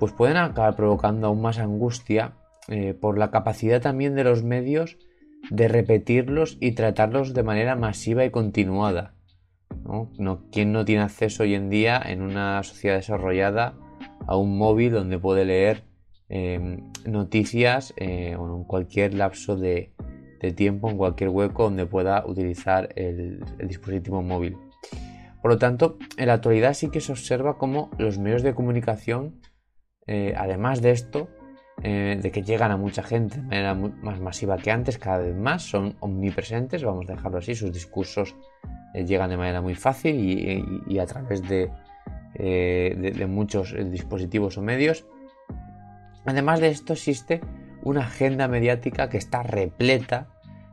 pues 0.00 0.12
pueden 0.12 0.38
acabar 0.38 0.74
provocando 0.74 1.28
aún 1.28 1.42
más 1.42 1.58
angustia 1.58 2.32
eh, 2.68 2.94
por 2.94 3.18
la 3.18 3.30
capacidad 3.30 3.80
también 3.80 4.16
de 4.16 4.24
los 4.24 4.42
medios 4.42 4.96
de 5.50 5.68
repetirlos 5.68 6.56
y 6.58 6.72
tratarlos 6.72 7.34
de 7.34 7.42
manera 7.42 7.76
masiva 7.76 8.24
y 8.24 8.30
continuada. 8.30 9.14
¿no? 9.84 10.10
No, 10.18 10.42
¿Quién 10.50 10.72
no 10.72 10.84
tiene 10.84 11.02
acceso 11.02 11.42
hoy 11.42 11.54
en 11.54 11.68
día 11.68 12.00
en 12.04 12.22
una 12.22 12.62
sociedad 12.62 12.96
desarrollada 12.96 13.74
a 14.26 14.36
un 14.36 14.56
móvil 14.56 14.92
donde 14.92 15.18
puede 15.18 15.44
leer 15.44 15.84
em, 16.28 16.90
noticias 17.04 17.92
eh, 17.96 18.36
en 18.38 18.64
cualquier 18.64 19.14
lapso 19.14 19.56
de, 19.56 19.92
tiempo, 20.56 20.88
en 20.88 20.96
cualquier 20.96 21.28
hueco 21.28 21.64
donde 21.64 21.84
pueda 21.84 22.24
utilizar 22.26 22.88
el, 22.96 23.44
dispositivo 23.66 24.22
móvil? 24.22 24.56
Por 25.42 25.50
lo 25.50 25.58
tanto, 25.58 25.98
en 26.16 26.28
la 26.28 26.34
actualidad 26.34 26.74
sí 26.74 26.90
que 26.90 27.00
se 27.00 27.12
observa 27.12 27.58
cómo 27.58 27.90
los 27.98 28.18
medios 28.18 28.42
de 28.42 28.54
comunicación, 28.54 29.40
eh, 30.12 30.34
además 30.36 30.82
de 30.82 30.90
esto, 30.90 31.28
eh, 31.84 32.18
de 32.20 32.32
que 32.32 32.42
llegan 32.42 32.72
a 32.72 32.76
mucha 32.76 33.04
gente 33.04 33.36
de 33.36 33.42
manera 33.42 33.76
más 33.76 34.18
masiva 34.18 34.56
que 34.58 34.72
antes, 34.72 34.98
cada 34.98 35.18
vez 35.18 35.36
más, 35.36 35.62
son 35.62 35.94
omnipresentes, 36.00 36.82
vamos 36.82 37.08
a 37.08 37.12
dejarlo 37.12 37.38
así, 37.38 37.54
sus 37.54 37.72
discursos 37.72 38.34
eh, 38.92 39.04
llegan 39.04 39.30
de 39.30 39.36
manera 39.36 39.60
muy 39.62 39.76
fácil 39.76 40.16
y, 40.88 40.98
a 40.98 41.06
través 41.06 41.42
de, 41.48 41.70
de, 42.34 43.26
muchos 43.28 43.72
dispositivos 43.88 44.58
o 44.58 44.62
medios. 44.62 45.06
Además 46.26 46.58
de 46.58 46.70
esto 46.70 46.94
existe 46.94 47.40
una 47.84 48.00
agenda 48.00 48.48
mediática 48.48 49.08
que 49.08 49.18
está 49.18 49.44
repleta 49.44 50.26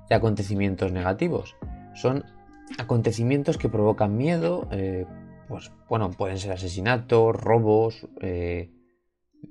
de 0.09 0.15
acontecimientos 0.15 0.91
negativos. 0.91 1.55
Son 1.93 2.25
acontecimientos 2.79 3.59
que 3.59 3.69
provocan 3.69 4.17
miedo, 4.17 4.67
pues 5.47 5.71
bueno, 5.87 6.09
pueden 6.09 6.39
ser 6.39 6.53
asesinatos, 6.53 7.35
robos, 7.35 8.07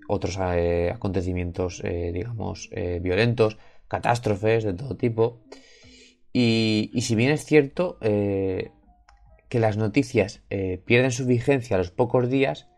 otros 0.08 0.38
eh, 0.40 0.90
acontecimientos, 0.94 1.82
eh, 1.84 2.10
digamos, 2.12 2.68
eh, 2.72 3.00
violentos, 3.02 3.58
catástrofes 3.88 4.64
de 4.64 4.74
todo 4.74 4.96
tipo. 4.96 5.40
Y, 6.32 6.90
si 7.00 7.14
bien 7.14 7.30
es 7.30 7.44
cierto 7.44 7.98
que 8.00 8.70
las 9.58 9.78
noticias 9.78 10.42
pierden 10.84 11.10
su 11.10 11.24
vigencia 11.24 11.76
a 11.76 11.78
los 11.78 11.90
pocos 11.90 12.28
días, 12.28 12.68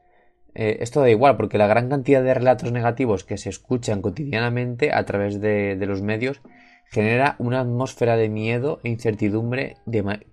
esto 0.55 1.01
da 1.01 1.11
igual, 1.11 1.37
porque 1.37 1.59
la 1.59 1.67
gran 1.67 1.89
cantidad 1.89 2.23
de 2.23 2.35
relatos 2.35 2.71
negativos 2.71 3.25
que 3.25 3.37
se 3.37 3.49
escuchan 3.49 4.01
cotidianamente 4.01 4.93
a 4.93 5.05
través 5.07 5.41
de, 5.41 5.77
los 5.89 6.03
medios 6.03 6.41
genera 6.85 7.35
una 7.41 7.59
atmósfera 7.59 8.17
de 8.17 8.29
miedo 8.29 8.79
e 8.85 8.91
incertidumbre 8.91 9.79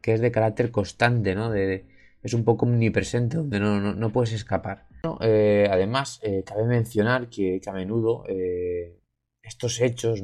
que 0.01 0.13
es 0.13 0.21
de 0.21 0.31
carácter 0.31 0.69
constante, 0.69 1.33
¿no? 1.33 1.51
es 1.55 2.33
un 2.35 2.43
poco 2.43 2.67
omnipresente, 2.67 3.37
donde 3.37 3.59
no 3.59 4.09
puedes 4.11 4.33
escapar. 4.33 4.85
Eh, 5.21 5.67
además, 5.69 6.19
eh, 6.23 6.43
cabe 6.43 6.65
mencionar 6.65 7.29
que, 7.29 7.61
a 7.65 7.71
menudo 7.71 8.23
eh, 8.27 8.99
estos 9.41 9.79
hechos 9.81 10.23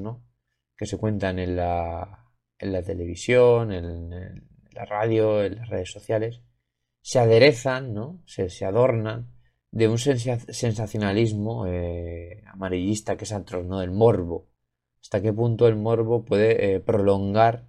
que 0.76 0.86
se 0.86 0.98
cuentan 0.98 1.40
en 1.40 1.56
la, 1.56 2.28
televisión, 2.60 3.72
en, 3.72 4.50
la 4.72 4.86
radio, 4.86 5.44
en 5.44 5.56
las 5.56 5.70
redes 5.70 5.92
sociales, 5.92 6.42
se 7.02 7.20
aderezan, 7.20 7.94
¿no? 7.94 8.22
se, 8.26 8.66
adornan 8.66 9.32
de 9.72 9.88
un 9.88 9.98
sensacionalismo 9.98 11.66
amarillista 12.46 13.18
que 13.18 13.26
es 13.26 13.32
atroz, 13.32 13.66
¿no? 13.66 13.80
del 13.80 13.92
morbo. 13.92 14.50
Hasta 15.02 15.22
qué 15.22 15.34
punto 15.34 15.68
el 15.68 15.78
morbo 15.78 16.26
puede 16.26 16.80
prolongar 16.80 17.68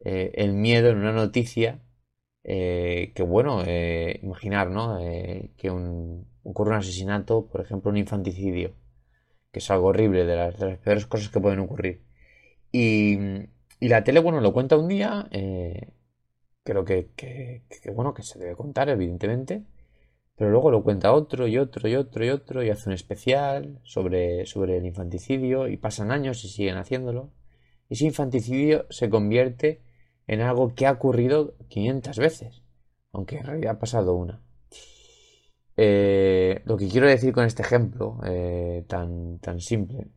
el 0.00 0.52
miedo 0.54 0.90
en 0.90 0.98
una 0.98 1.12
noticia 1.12 1.80
eh, 2.44 3.12
que 3.14 3.22
bueno, 3.22 3.62
eh, 3.66 4.18
imaginar, 4.22 4.70
¿no? 4.70 4.98
Eh, 5.00 5.50
que 5.56 5.70
ocurre 5.70 6.70
un 6.70 6.76
asesinato, 6.76 7.46
por 7.46 7.60
ejemplo, 7.60 7.90
un 7.90 7.96
infanticidio, 7.96 8.74
que 9.52 9.60
es 9.60 9.70
algo 9.70 9.88
horrible, 9.88 10.24
de 10.24 10.36
las, 10.36 10.54
peores 10.78 11.06
cosas 11.06 11.28
que 11.30 11.40
pueden 11.40 11.60
ocurrir. 11.60 12.02
Y, 12.72 13.18
la 13.80 14.04
tele, 14.04 14.20
bueno, 14.20 14.40
lo 14.40 14.52
cuenta 14.52 14.76
un 14.76 14.88
día, 14.88 15.28
creo 16.64 16.84
que, 16.84 17.62
bueno, 17.94 18.14
que 18.14 18.22
se 18.22 18.38
debe 18.38 18.56
contar, 18.56 18.88
evidentemente, 18.88 19.64
pero 20.36 20.50
luego 20.50 20.70
lo 20.70 20.82
cuenta 20.82 21.12
otro 21.12 21.46
y 21.48 21.58
otro 21.58 21.88
y 21.88 21.96
otro 21.96 22.24
y 22.24 22.30
otro 22.30 22.62
y 22.62 22.70
hace 22.70 22.88
un 22.88 22.94
especial 22.94 23.80
sobre, 23.84 24.46
sobre 24.46 24.78
el 24.78 24.86
infanticidio 24.86 25.68
y 25.68 25.76
pasan 25.76 26.10
años 26.10 26.44
y 26.44 26.48
siguen 26.48 26.76
haciéndolo. 26.76 27.30
Y 27.88 27.94
ese 27.94 28.06
infanticidio 28.06 28.86
se 28.90 29.10
convierte 29.10 29.82
en 30.26 30.40
algo 30.40 30.74
que 30.74 30.86
ha 30.86 30.92
ocurrido 30.92 31.54
500 31.68 32.18
veces, 32.18 32.62
aunque 33.12 33.38
en 33.38 33.44
realidad 33.44 33.76
ha 33.76 33.78
pasado 33.78 34.14
una. 34.14 34.42
Eh, 35.76 36.62
lo 36.66 36.76
que 36.76 36.88
quiero 36.88 37.06
decir 37.06 37.32
con 37.32 37.44
este 37.44 37.62
ejemplo 37.62 38.20
eh, 38.26 38.84
tan, 38.88 39.38
tan 39.38 39.60
simple 39.60 40.08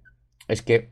es 0.49 0.61
que 0.61 0.91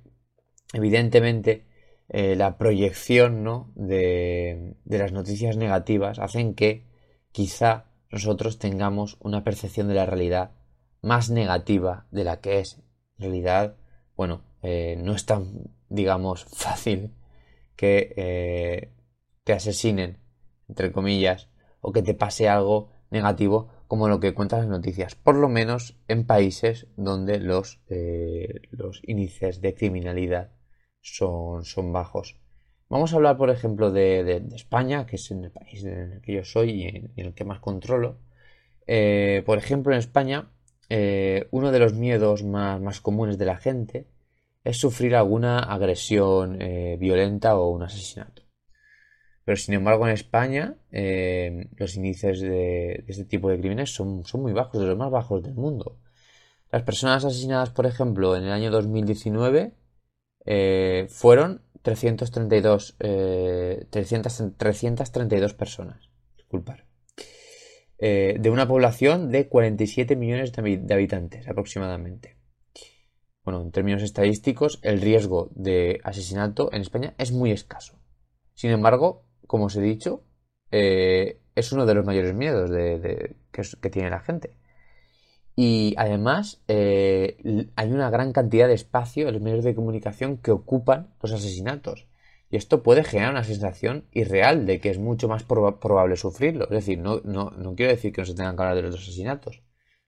evidentemente 0.72 1.66
eh, 2.08 2.36
la 2.36 2.58
proyección 2.58 3.44
¿no? 3.44 3.72
de, 3.76 4.76
de, 4.86 4.98
las 4.98 5.12
noticias 5.12 5.58
negativas 5.58 6.18
hacen 6.20 6.56
que 6.56 6.86
quizá 7.32 7.86
nosotros 8.10 8.58
tengamos 8.58 9.18
una 9.20 9.44
percepción 9.44 9.90
de 9.90 9.96
la 9.96 10.06
realidad 10.06 10.52
más 11.02 11.30
negativa 11.30 12.08
de 12.12 12.24
la 12.24 12.40
que 12.40 12.60
es. 12.60 12.78
En 13.18 13.26
realidad, 13.26 13.76
bueno, 14.16 14.44
no 14.62 15.14
es 15.14 15.26
tan, 15.26 15.72
digamos, 15.90 16.46
fácil 16.46 17.14
que 17.76 18.94
te 19.44 19.54
asesinen, 19.54 20.20
entre 20.68 20.92
comillas, 20.92 21.50
o 21.82 21.92
que 21.92 22.02
te 22.02 22.14
pase 22.14 22.48
algo 22.48 22.90
negativo 23.10 23.70
como 23.88 24.08
lo 24.08 24.20
que 24.20 24.34
cuentan 24.34 24.62
las 24.62 24.70
noticias, 24.70 25.16
por 25.16 25.36
lo 25.36 25.50
menos 25.50 26.00
en 26.08 26.26
países 26.26 26.88
donde 26.98 27.40
los, 27.40 27.80
eh, 27.90 28.62
los 28.72 29.02
índices 29.06 29.62
de 29.62 29.76
criminalidad 29.76 30.52
son, 31.02 31.64
son, 31.64 31.94
bajos. 31.94 32.40
Vamos 32.90 33.14
a 33.14 33.18
hablar, 33.18 33.38
por 33.38 33.50
ejemplo, 33.50 33.92
de, 33.92 34.44
España, 34.56 35.06
que 35.06 35.18
es 35.18 35.30
el 35.30 35.52
país 35.52 35.84
en 35.84 36.14
el 36.14 36.22
que 36.22 36.34
yo 36.34 36.44
soy 36.44 36.72
y 36.72 36.88
en, 36.88 37.12
el 37.16 37.34
que 37.34 37.44
más 37.44 37.60
controlo. 37.60 38.20
Eh, 38.88 39.44
por 39.46 39.58
ejemplo, 39.58 39.94
en 39.94 40.00
España, 40.00 40.52
eh, 40.90 41.48
uno 41.52 41.72
de 41.72 41.80
los 41.80 41.94
miedos 41.94 42.44
más, 42.44 42.82
más, 42.82 43.02
comunes 43.02 43.38
de 43.38 43.46
la 43.46 43.58
gente 43.58 44.08
es 44.64 44.78
sufrir 44.78 45.16
alguna 45.16 45.60
agresión 45.60 46.58
violenta 46.98 47.58
o 47.58 47.70
un 47.70 47.84
asesinato. 47.84 48.43
Pero 49.46 49.58
sin 49.58 49.74
embargo 49.74 50.08
en 50.08 50.14
España 50.14 50.76
eh, 50.92 51.68
los 51.76 51.96
índices 51.96 52.40
de, 52.40 53.04
este 53.08 53.26
tipo 53.26 53.50
de 53.50 53.60
crímenes 53.60 53.94
son, 53.94 54.24
muy 54.36 54.54
bajos, 54.54 54.80
de 54.82 54.88
los 54.88 54.98
más 54.98 55.12
bajos 55.12 55.44
del 55.44 55.56
mundo. 55.56 56.00
Las 56.72 56.84
personas 56.84 57.26
asesinadas, 57.26 57.70
por 57.70 57.86
ejemplo, 57.86 58.36
en 58.36 58.46
el 58.46 58.52
año 58.52 58.72
2019 58.72 59.74
eh, 60.46 61.08
fueron 61.10 61.62
332, 61.82 62.96
332 63.90 65.52
eh, 65.52 65.56
personas. 65.56 66.10
Disculpar. 66.38 66.86
de 68.00 68.50
una 68.50 68.68
población 68.68 69.32
de 69.32 69.48
47 69.48 70.16
millones 70.16 70.52
de 70.54 70.94
habitantes 70.94 71.48
aproximadamente. 71.48 72.38
Bueno, 73.44 73.62
en 73.62 73.72
términos 73.72 74.04
estadísticos, 74.04 74.80
el 74.84 75.02
riesgo 75.02 75.50
de 75.54 76.00
asesinato 76.04 76.72
en 76.72 76.82
España 76.82 77.14
es 77.18 77.34
muy 77.34 77.52
escaso. 77.52 78.00
Sin 78.54 78.72
embargo, 78.72 79.26
como 79.54 79.66
os 79.66 79.76
he 79.76 79.82
dicho, 79.82 80.24
eh, 80.72 81.40
es 81.54 81.72
uno 81.74 81.86
de 81.86 81.94
los 81.94 82.04
mayores 82.04 82.34
miedos 82.34 82.72
que, 82.72 83.90
tiene 83.92 84.10
la 84.10 84.20
gente. 84.20 84.58
Y 85.56 85.94
además 85.96 86.64
eh, 86.68 87.70
hay 87.76 87.92
una 87.92 88.10
gran 88.10 88.34
cantidad 88.34 88.68
de 88.68 88.74
espacio 88.74 89.28
en 89.28 89.36
los 89.36 89.44
medios 89.44 89.64
de 89.64 89.76
comunicación 89.76 90.38
que 90.38 90.50
ocupan 90.50 91.14
los 91.22 91.34
asesinatos. 91.34 92.08
Y 92.50 92.56
esto 92.56 92.82
puede 92.82 93.04
generar 93.04 93.30
una 93.30 93.44
sensación 93.44 94.08
irreal 94.12 94.66
de 94.66 94.80
que 94.80 94.90
es 94.90 94.98
mucho 94.98 95.28
más 95.28 95.44
probable 95.44 96.16
sufrirlo. 96.16 96.64
Es 96.64 96.72
decir, 96.72 96.98
no, 96.98 97.22
quiero 97.76 97.92
decir 97.92 98.12
que 98.12 98.22
no 98.22 98.26
se 98.26 98.34
tengan 98.34 98.56
que 98.56 98.64
hablar 98.64 98.78
de 98.78 98.82
los 98.82 98.96
asesinatos. 98.96 99.62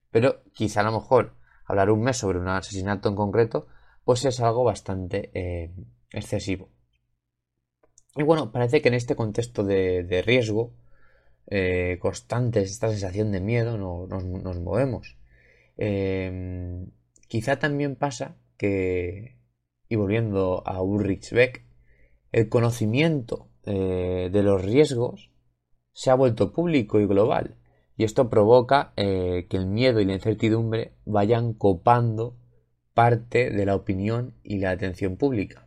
Pero 0.10 0.42
quizá 0.54 0.82
a 0.82 0.86
lo 0.86 0.94
mejor 0.94 1.36
hablar 1.66 1.92
un 1.92 2.02
mes 2.02 2.18
sobre 2.18 2.40
un 2.40 2.48
asesinato 2.48 3.10
en 3.10 3.16
concreto, 3.16 3.68
pues 4.04 4.26
es 4.26 4.40
algo 4.40 4.64
bastante 4.64 5.30
eh, 5.36 5.72
excesivo. 6.12 6.75
Y 8.16 8.24
bueno, 8.24 8.52
parece 8.52 8.82
que 8.82 8.88
en 8.88 8.94
este 8.94 9.16
contexto 9.16 9.64
de, 9.64 10.24
riesgo 10.26 10.74
eh, 11.48 11.98
constante, 12.00 12.62
esta 12.62 12.90
sensación 12.90 13.32
de 13.32 13.42
miedo, 13.42 13.78
nos, 13.78 14.60
movemos. 14.60 15.18
Em, 15.78 16.92
quizá 17.28 17.60
también 17.60 17.96
pasa 17.96 18.38
que, 18.58 19.38
y 19.90 19.96
volviendo 19.98 20.64
a 20.66 20.82
Ulrich 20.82 21.32
Beck, 21.32 21.66
el 22.32 22.50
conocimiento 22.50 23.50
eh, 23.66 24.30
de 24.32 24.44
los 24.44 24.64
riesgos 24.64 25.32
se 25.92 26.10
ha 26.10 26.16
vuelto 26.16 26.54
público 26.54 27.00
y 27.00 27.08
global. 27.08 27.58
Y 27.98 28.04
esto 28.04 28.30
provoca 28.30 28.94
eh, 28.98 29.48
que 29.50 29.58
el 29.58 29.68
miedo 29.68 30.00
y 30.00 30.06
la 30.06 30.14
incertidumbre 30.14 30.96
vayan 31.06 31.54
copando 31.54 32.38
parte 32.94 33.50
de 33.50 33.66
la 33.66 33.76
opinión 33.76 34.36
y 34.44 34.60
la 34.60 34.72
atención 34.72 35.18
pública. 35.18 35.65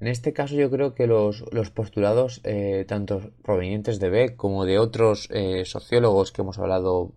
En 0.00 0.06
este 0.06 0.32
caso 0.32 0.54
yo 0.54 0.70
creo 0.70 0.94
que 0.94 1.08
los, 1.08 1.42
postulados, 1.74 2.40
eh, 2.44 2.84
tanto 2.86 3.32
provenientes 3.42 3.98
de 3.98 4.10
Beck 4.10 4.36
como 4.36 4.64
de 4.64 4.78
otros 4.78 5.28
eh, 5.32 5.64
sociólogos 5.64 6.30
que 6.30 6.42
hemos 6.42 6.58
hablado 6.58 7.16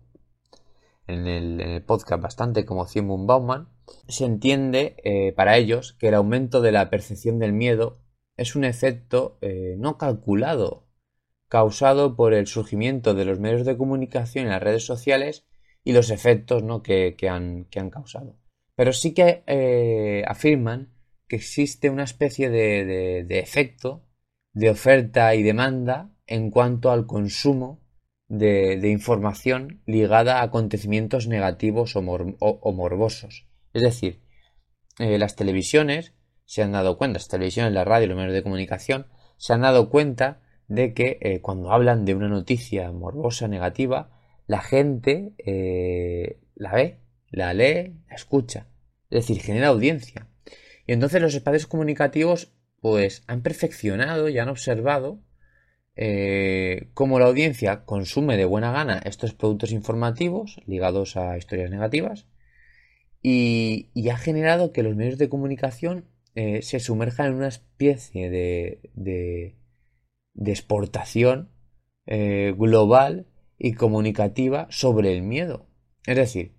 en 1.06 1.26
el, 1.28 1.82
podcast 1.84 2.22
bastante 2.22 2.64
como 2.64 2.86
Simon 2.86 3.26
Bauman, 3.26 3.68
se 4.08 4.24
entiende 4.24 4.96
eh, 5.04 5.32
para 5.32 5.56
ellos 5.58 5.92
que 5.92 6.08
el 6.08 6.14
aumento 6.14 6.60
de 6.60 6.72
la 6.72 6.90
percepción 6.90 7.38
del 7.38 7.52
miedo 7.52 8.00
es 8.36 8.56
un 8.56 8.64
efecto 8.64 9.38
no 9.76 9.98
calculado, 9.98 10.86
causado 11.48 12.16
por 12.16 12.32
el 12.32 12.46
surgimiento 12.46 13.14
de 13.14 13.26
los 13.26 13.38
medios 13.38 13.66
de 13.66 13.76
comunicación 13.76 14.46
y 14.46 14.48
las 14.48 14.62
redes 14.62 14.86
sociales 14.86 15.44
y 15.84 15.92
los 15.92 16.10
efectos 16.10 16.62
¿no? 16.62 16.82
que, 16.82 17.14
han, 17.28 17.64
causado. 17.90 18.36
Pero 18.74 18.92
sí 18.94 19.12
que 19.12 20.24
afirman 20.26 20.92
que 21.32 21.36
existe 21.36 21.88
una 21.88 22.04
especie 22.04 22.50
de, 22.50 23.24
efecto 23.30 24.04
de 24.52 24.68
oferta 24.68 25.34
y 25.34 25.42
demanda 25.42 26.10
en 26.26 26.50
cuanto 26.50 26.90
al 26.90 27.06
consumo 27.06 27.80
de, 28.28 28.86
información 28.90 29.80
ligada 29.86 30.40
a 30.40 30.42
acontecimientos 30.42 31.28
negativos 31.28 31.96
o, 31.96 32.02
morbosos. 32.02 33.48
Es 33.72 33.80
decir, 33.80 34.20
eh, 34.98 35.16
las 35.16 35.34
televisiones 35.34 36.12
se 36.44 36.62
han 36.62 36.72
dado 36.72 36.98
cuenta, 36.98 37.14
las 37.14 37.28
televisiones, 37.28 37.72
la 37.72 37.84
radio, 37.84 38.08
los 38.08 38.18
medios 38.18 38.34
de 38.34 38.42
comunicación, 38.42 39.06
se 39.38 39.54
han 39.54 39.62
dado 39.62 39.88
cuenta 39.88 40.42
de 40.68 40.92
que 40.92 41.16
eh, 41.22 41.40
cuando 41.40 41.72
hablan 41.72 42.04
de 42.04 42.14
una 42.14 42.28
noticia 42.28 42.92
morbosa, 42.92 43.48
negativa, 43.48 44.10
la 44.46 44.60
gente 44.60 45.32
eh, 45.38 46.42
la 46.56 46.72
ve, 46.72 47.00
la 47.30 47.54
lee, 47.54 48.02
la 48.06 48.16
escucha. 48.16 48.66
Es 49.08 49.26
decir, 49.26 49.40
genera 49.40 49.68
audiencia. 49.68 50.28
Y 50.86 50.92
entonces 50.92 51.22
los 51.22 51.34
espacios 51.34 51.66
comunicativos 51.66 52.52
pues 52.80 53.22
han 53.26 53.42
perfeccionado 53.42 54.28
y 54.28 54.38
han 54.38 54.48
observado 54.48 55.20
eh, 55.94 56.88
cómo 56.94 57.18
la 57.18 57.26
audiencia 57.26 57.84
consume 57.84 58.36
de 58.36 58.46
buena 58.46 58.72
gana 58.72 59.00
estos 59.04 59.34
productos 59.34 59.72
informativos 59.72 60.56
ligados 60.66 61.16
a 61.16 61.36
historias 61.36 61.70
negativas 61.70 62.26
y, 63.22 63.90
ha 64.10 64.16
generado 64.16 64.72
que 64.72 64.82
los 64.82 64.96
medios 64.96 65.18
de 65.18 65.28
comunicación 65.28 66.06
eh, 66.34 66.62
se 66.62 66.80
sumerjan 66.80 67.28
en 67.28 67.34
una 67.34 67.48
especie 67.48 68.30
de, 68.30 68.90
de, 68.94 69.54
exportación 70.50 71.50
eh, 72.06 72.54
global 72.56 73.26
y 73.58 73.74
comunicativa 73.74 74.66
sobre 74.70 75.12
el 75.12 75.22
miedo. 75.22 75.66
Es 76.04 76.16
decir, 76.16 76.54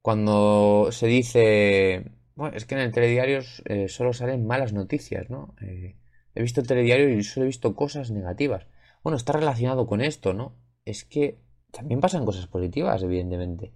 cuando 0.00 0.88
se 0.90 1.06
dice, 1.06 2.12
bueno, 2.36 2.56
es 2.56 2.64
que 2.64 2.74
en 2.74 2.82
el 2.82 2.92
telediario 2.92 3.40
eh, 3.64 3.88
solo 3.88 4.12
salen 4.12 4.46
malas 4.46 4.72
noticias, 4.72 5.28
¿no? 5.30 5.54
Eh, 5.60 5.96
he 6.34 6.42
visto 6.42 6.60
el 6.60 6.66
telediario 6.66 7.08
y 7.08 7.24
solo 7.24 7.44
he 7.44 7.48
visto 7.48 7.74
cosas 7.74 8.10
negativas. 8.10 8.66
Bueno, 9.02 9.16
está 9.16 9.32
relacionado 9.32 9.86
con 9.86 10.00
esto, 10.00 10.34
¿no? 10.34 10.52
Es 10.84 11.04
que 11.04 11.38
también 11.72 12.00
pasan 12.00 12.24
cosas 12.24 12.46
positivas, 12.46 13.02
evidentemente. 13.02 13.72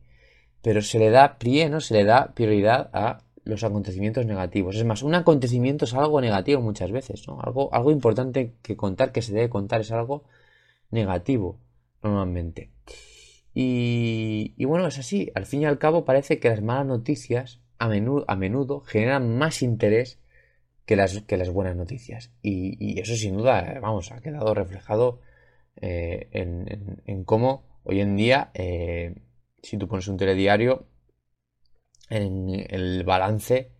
Pero 0.62 0.82
se 0.82 0.98
le 0.98 1.10
da 1.10 1.38
pie, 1.38 1.68
¿no? 1.68 1.80
Se 1.80 1.94
le 1.94 2.04
da 2.04 2.32
prioridad 2.34 2.90
a 2.92 3.24
los 3.44 3.64
acontecimientos 3.64 4.26
negativos. 4.26 4.76
Es 4.76 4.84
más, 4.84 5.02
un 5.02 5.14
acontecimiento 5.14 5.86
es 5.86 5.94
algo 5.94 6.20
negativo 6.20 6.60
muchas 6.60 6.92
veces, 6.92 7.26
¿no? 7.26 7.40
Algo, 7.40 7.72
algo 7.74 7.90
importante 7.90 8.54
que 8.62 8.76
contar, 8.76 9.12
que 9.12 9.22
se 9.22 9.32
debe 9.32 9.48
contar, 9.48 9.80
es 9.80 9.90
algo 9.90 10.24
negativo 10.90 11.58
normalmente. 12.02 12.70
Y, 13.54 14.64
bueno, 14.64 14.86
es 14.86 14.98
así. 14.98 15.30
Al 15.34 15.46
fin 15.46 15.62
y 15.62 15.64
al 15.64 15.78
cabo 15.78 16.04
parece 16.04 16.38
que 16.38 16.48
las 16.48 16.62
malas 16.62 16.86
noticias 16.86 17.60
a 17.80 18.36
menudo, 18.36 18.80
generan 18.80 19.36
más 19.36 19.62
interés 19.62 20.20
que 20.86 20.96
las, 20.96 21.50
buenas 21.50 21.76
noticias. 21.76 22.30
Y, 22.42 23.00
eso 23.00 23.14
sin 23.16 23.36
duda, 23.36 23.78
vamos, 23.80 24.12
ha 24.12 24.20
quedado 24.20 24.54
reflejado 24.54 25.20
eh, 25.76 26.28
en, 26.32 27.24
cómo 27.24 27.64
hoy 27.84 28.00
en 28.00 28.16
día, 28.16 28.50
eh, 28.54 29.14
si 29.62 29.76
tú 29.78 29.88
pones 29.88 30.08
un 30.08 30.16
telediario, 30.16 30.86
en 32.08 32.66
el 32.68 33.04
balance 33.04 33.70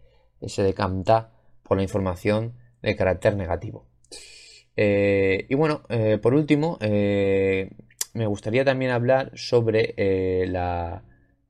se 0.47 0.63
decanta 0.63 1.33
por 1.63 1.77
la 1.77 1.83
información 1.83 2.55
de 2.81 2.97
carácter 2.97 3.37
negativo. 3.37 3.87
Eh, 4.77 5.47
y 5.49 5.55
bueno, 5.55 5.83
por 6.23 6.35
último, 6.35 6.79
me 8.13 8.27
gustaría 8.27 8.65
también 8.65 8.91
hablar 8.91 9.33
sobre 9.35 9.95
eh, 9.97 10.47
la, 10.49 11.05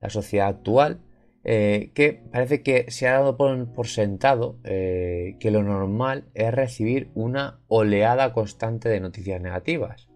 sociedad 0.09 0.47
actual, 0.47 0.99
eh, 1.43 1.91
que 1.93 2.13
parece 2.13 2.61
que 2.61 2.91
se 2.91 3.07
ha 3.07 3.13
dado 3.13 3.37
por, 3.37 3.87
sentado 3.87 4.59
eh, 4.63 5.37
que 5.39 5.51
lo 5.51 5.63
normal 5.63 6.29
es 6.33 6.53
recibir 6.53 7.11
una 7.15 7.61
oleada 7.67 8.33
constante 8.33 8.89
de 8.89 8.99
noticias 8.99 9.41
negativas. 9.41 10.07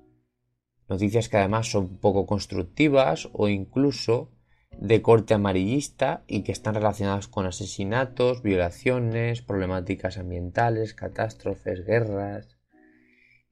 Noticias 0.87 1.29
que 1.29 1.37
además 1.37 1.71
son 1.71 1.97
poco 1.97 2.27
constructivas 2.27 3.29
o 3.33 3.47
incluso 3.47 4.31
de 4.77 5.01
corte 5.01 5.33
amarillista 5.33 6.23
y 6.27 6.43
que 6.43 6.51
están 6.51 6.75
relacionadas 6.75 7.27
con 7.27 7.45
asesinatos, 7.45 8.43
violaciones, 8.43 9.41
problemáticas 9.41 10.17
ambientales, 10.17 10.93
catástrofes, 10.93 11.85
guerras, 11.85 12.55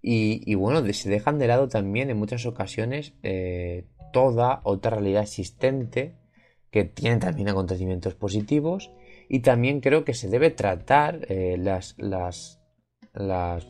y, 0.06 0.54
bueno, 0.56 0.86
se 0.92 1.10
dejan 1.10 1.40
de 1.40 1.48
lado 1.48 1.70
también 1.70 2.10
en 2.10 2.18
muchas 2.18 2.46
ocasiones 2.46 3.14
eh, 3.24 3.88
toda 4.12 4.60
otra 4.66 4.92
realidad 4.92 5.24
existente 5.24 6.18
que 6.74 6.86
tiene 6.86 7.18
también 7.18 7.50
acontecimientos 7.50 8.16
positivos 8.16 8.92
y 9.30 9.42
también 9.42 9.80
creo 9.80 10.04
que 10.04 10.16
se 10.16 10.28
debe 10.28 10.50
tratar 10.50 11.20
eh, 11.30 11.56
las, 11.60 11.96
las, 12.00 12.60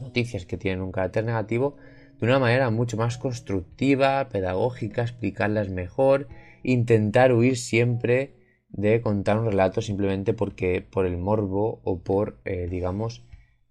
noticias 0.02 0.46
que 0.46 0.56
tienen 0.56 0.82
un 0.82 0.94
carácter 0.94 1.26
negativo 1.26 1.76
de 2.22 2.28
una 2.28 2.39
manera 2.39 2.70
mucho 2.70 2.96
más 2.96 3.18
constructiva, 3.18 4.30
pedagógica, 4.30 5.02
explicarlas 5.02 5.68
mejor, 5.68 6.30
intentar 6.63 7.34
huir 7.34 7.58
siempre 7.58 8.36
de 8.70 9.02
contar 9.02 9.38
un 9.38 9.48
relato 9.48 9.82
simplemente 9.82 10.34
porque 10.34 10.82
por 10.82 11.06
el 11.06 11.18
morbo 11.18 11.82
o 11.84 12.00
por, 12.00 12.39
eh, 12.46 12.68
digamos, 12.72 13.26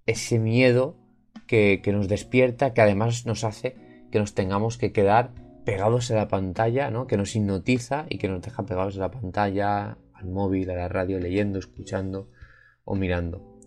ese 0.04 0.38
miedo 0.38 0.98
que, 1.46 1.80
nos 1.86 2.06
despierta, 2.06 2.74
que 2.74 2.82
además 2.82 3.24
nos 3.24 3.44
hace 3.44 3.76
que 4.10 4.18
nos 4.18 4.34
tengamos 4.34 4.76
que 4.76 4.92
quedar 4.92 5.32
pegados 5.64 6.10
a 6.10 6.16
la 6.16 6.28
pantalla, 6.28 6.90
¿no? 6.90 7.06
que 7.06 7.16
nos 7.16 7.34
hipnotiza 7.36 8.06
y 8.08 8.18
que 8.18 8.28
nos 8.28 8.42
deja 8.42 8.64
pegados 8.66 8.96
a 8.96 9.00
la 9.00 9.10
pantalla, 9.10 9.98
al 10.12 10.26
móvil, 10.26 10.70
a 10.70 10.74
la 10.74 10.88
radio, 10.88 11.18
leyendo, 11.18 11.58
escuchando 11.58 12.28
o 12.84 12.94
mirando. 12.94 13.58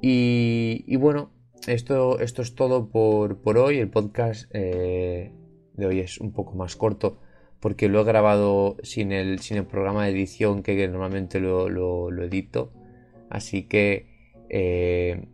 Y, 0.00 0.96
bueno, 0.96 1.32
esto, 1.66 2.20
esto 2.20 2.42
es 2.42 2.54
todo 2.54 2.88
por, 2.88 3.58
hoy. 3.58 3.78
El 3.78 3.90
podcast 3.90 4.48
eh, 4.52 5.32
de 5.74 5.86
hoy 5.86 6.00
es 6.00 6.20
un 6.20 6.32
poco 6.32 6.54
más 6.54 6.76
corto 6.76 7.18
porque 7.60 7.88
lo 7.88 8.00
he 8.00 8.04
grabado 8.04 8.76
sin 8.82 9.12
el, 9.12 9.40
sin 9.40 9.56
el 9.56 9.66
programa 9.66 10.04
de 10.04 10.12
edición 10.12 10.62
que, 10.62 10.86
normalmente 10.88 11.40
lo, 11.40 12.08
edito. 12.22 12.72
Así 13.30 13.64
que, 13.64 14.06
eh, 14.48 15.26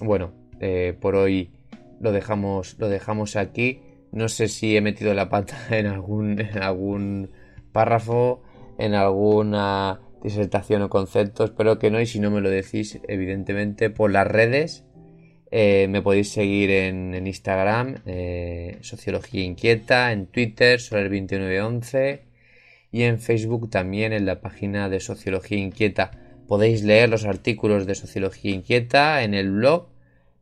bueno, 0.00 0.32
eh, 0.60 0.96
por 1.00 1.14
hoy 1.14 1.52
lo 2.00 2.12
dejamos, 2.12 2.76
lo 2.78 2.88
dejamos 2.88 3.36
aquí. 3.36 3.80
No 4.12 4.28
sé 4.28 4.48
si 4.48 4.76
he 4.76 4.80
metido 4.80 5.14
la 5.14 5.28
pata 5.28 5.56
en 5.70 5.86
algún, 5.86 6.40
en 6.40 6.62
algún 6.62 7.30
párrafo, 7.72 8.42
en 8.78 8.94
alguna 8.94 10.00
disertación 10.22 10.82
o 10.82 10.88
concepto. 10.88 11.44
Espero 11.44 11.78
que 11.78 11.90
no, 11.90 12.00
y 12.00 12.06
si 12.06 12.20
no 12.20 12.30
me 12.30 12.40
lo 12.40 12.50
decís, 12.50 12.98
evidentemente, 13.08 13.90
por 13.90 14.10
las 14.10 14.26
redes. 14.26 14.84
Eh, 15.50 15.86
me 15.88 16.02
podéis 16.02 16.30
seguir 16.30 16.70
en, 16.70 17.26
Instagram, 17.26 18.02
eh, 18.04 18.78
Sociología 18.82 19.44
Inquieta, 19.44 20.12
en 20.12 20.26
Twitter, 20.26 20.78
Soler2911 20.78 22.20
y 22.92 23.02
en 23.02 23.18
Facebook 23.18 23.70
también 23.70 24.12
en 24.12 24.26
la 24.26 24.40
página 24.40 24.88
de 24.88 25.00
Sociología 25.00 25.58
Inquieta. 25.58 26.10
Podéis 26.46 26.82
leer 26.82 27.08
los 27.08 27.24
artículos 27.24 27.86
de 27.86 27.94
Sociología 27.94 28.54
Inquieta 28.54 29.22
en 29.22 29.34
el 29.34 29.50
blog 29.50 29.88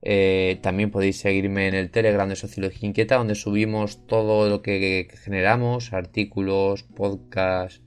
eh, 0.09 0.61
también 0.63 0.93
podéis 0.93 1.19
seguirme 1.19 1.67
en 1.67 1.75
el 1.75 1.91
Telegram 1.91 2.29
de 2.29 2.37
Sociología 2.37 2.89
Inquieta, 2.89 3.17
donde 3.17 3.35
subimos 3.35 4.07
todo 4.07 4.49
lo 4.49 4.63
que 4.63 5.09
generamos, 5.25 5.93
artículos, 5.93 6.85
podcasts, 6.85 7.83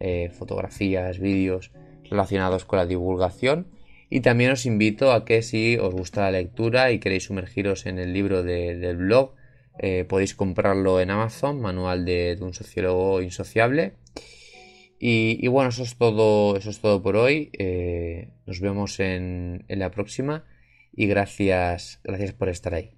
eh, 0.00 0.30
fotografías, 0.32 1.18
vídeos 1.18 1.70
relacionados 2.08 2.64
con 2.64 2.78
la 2.78 2.86
divulgación. 2.86 3.66
Y 4.08 4.20
también 4.20 4.52
os 4.52 4.64
invito 4.64 5.12
a 5.12 5.26
que 5.26 5.42
si 5.42 5.76
os 5.76 5.92
gusta 5.92 6.22
la 6.22 6.30
lectura 6.30 6.90
y 6.90 7.00
queréis 7.00 7.24
sumergiros 7.24 7.84
en 7.84 7.98
el 7.98 8.14
libro 8.14 8.42
del 8.42 8.96
blog, 8.96 9.34
eh, 9.78 10.06
podéis 10.08 10.34
comprarlo 10.34 11.02
en 11.02 11.10
Amazon, 11.10 11.60
Manual 11.60 12.06
de, 12.06 12.38
un 12.40 12.54
sociólogo 12.54 13.20
insociable. 13.20 13.92
Y, 14.98 15.46
bueno, 15.48 15.68
eso 15.68 15.82
es 15.82 15.96
todo, 15.98 16.56
eso 16.56 16.70
es 16.70 16.80
todo 16.80 17.02
por 17.02 17.16
hoy. 17.16 17.50
nos 18.46 18.58
vemos 18.60 18.98
en 19.00 19.62
la 19.68 19.90
próxima 19.90 20.44
y 20.92 21.06
gracias, 21.06 22.00
gracias 22.04 22.32
por 22.32 22.48
estar 22.48 22.74
ahí. 22.74 22.97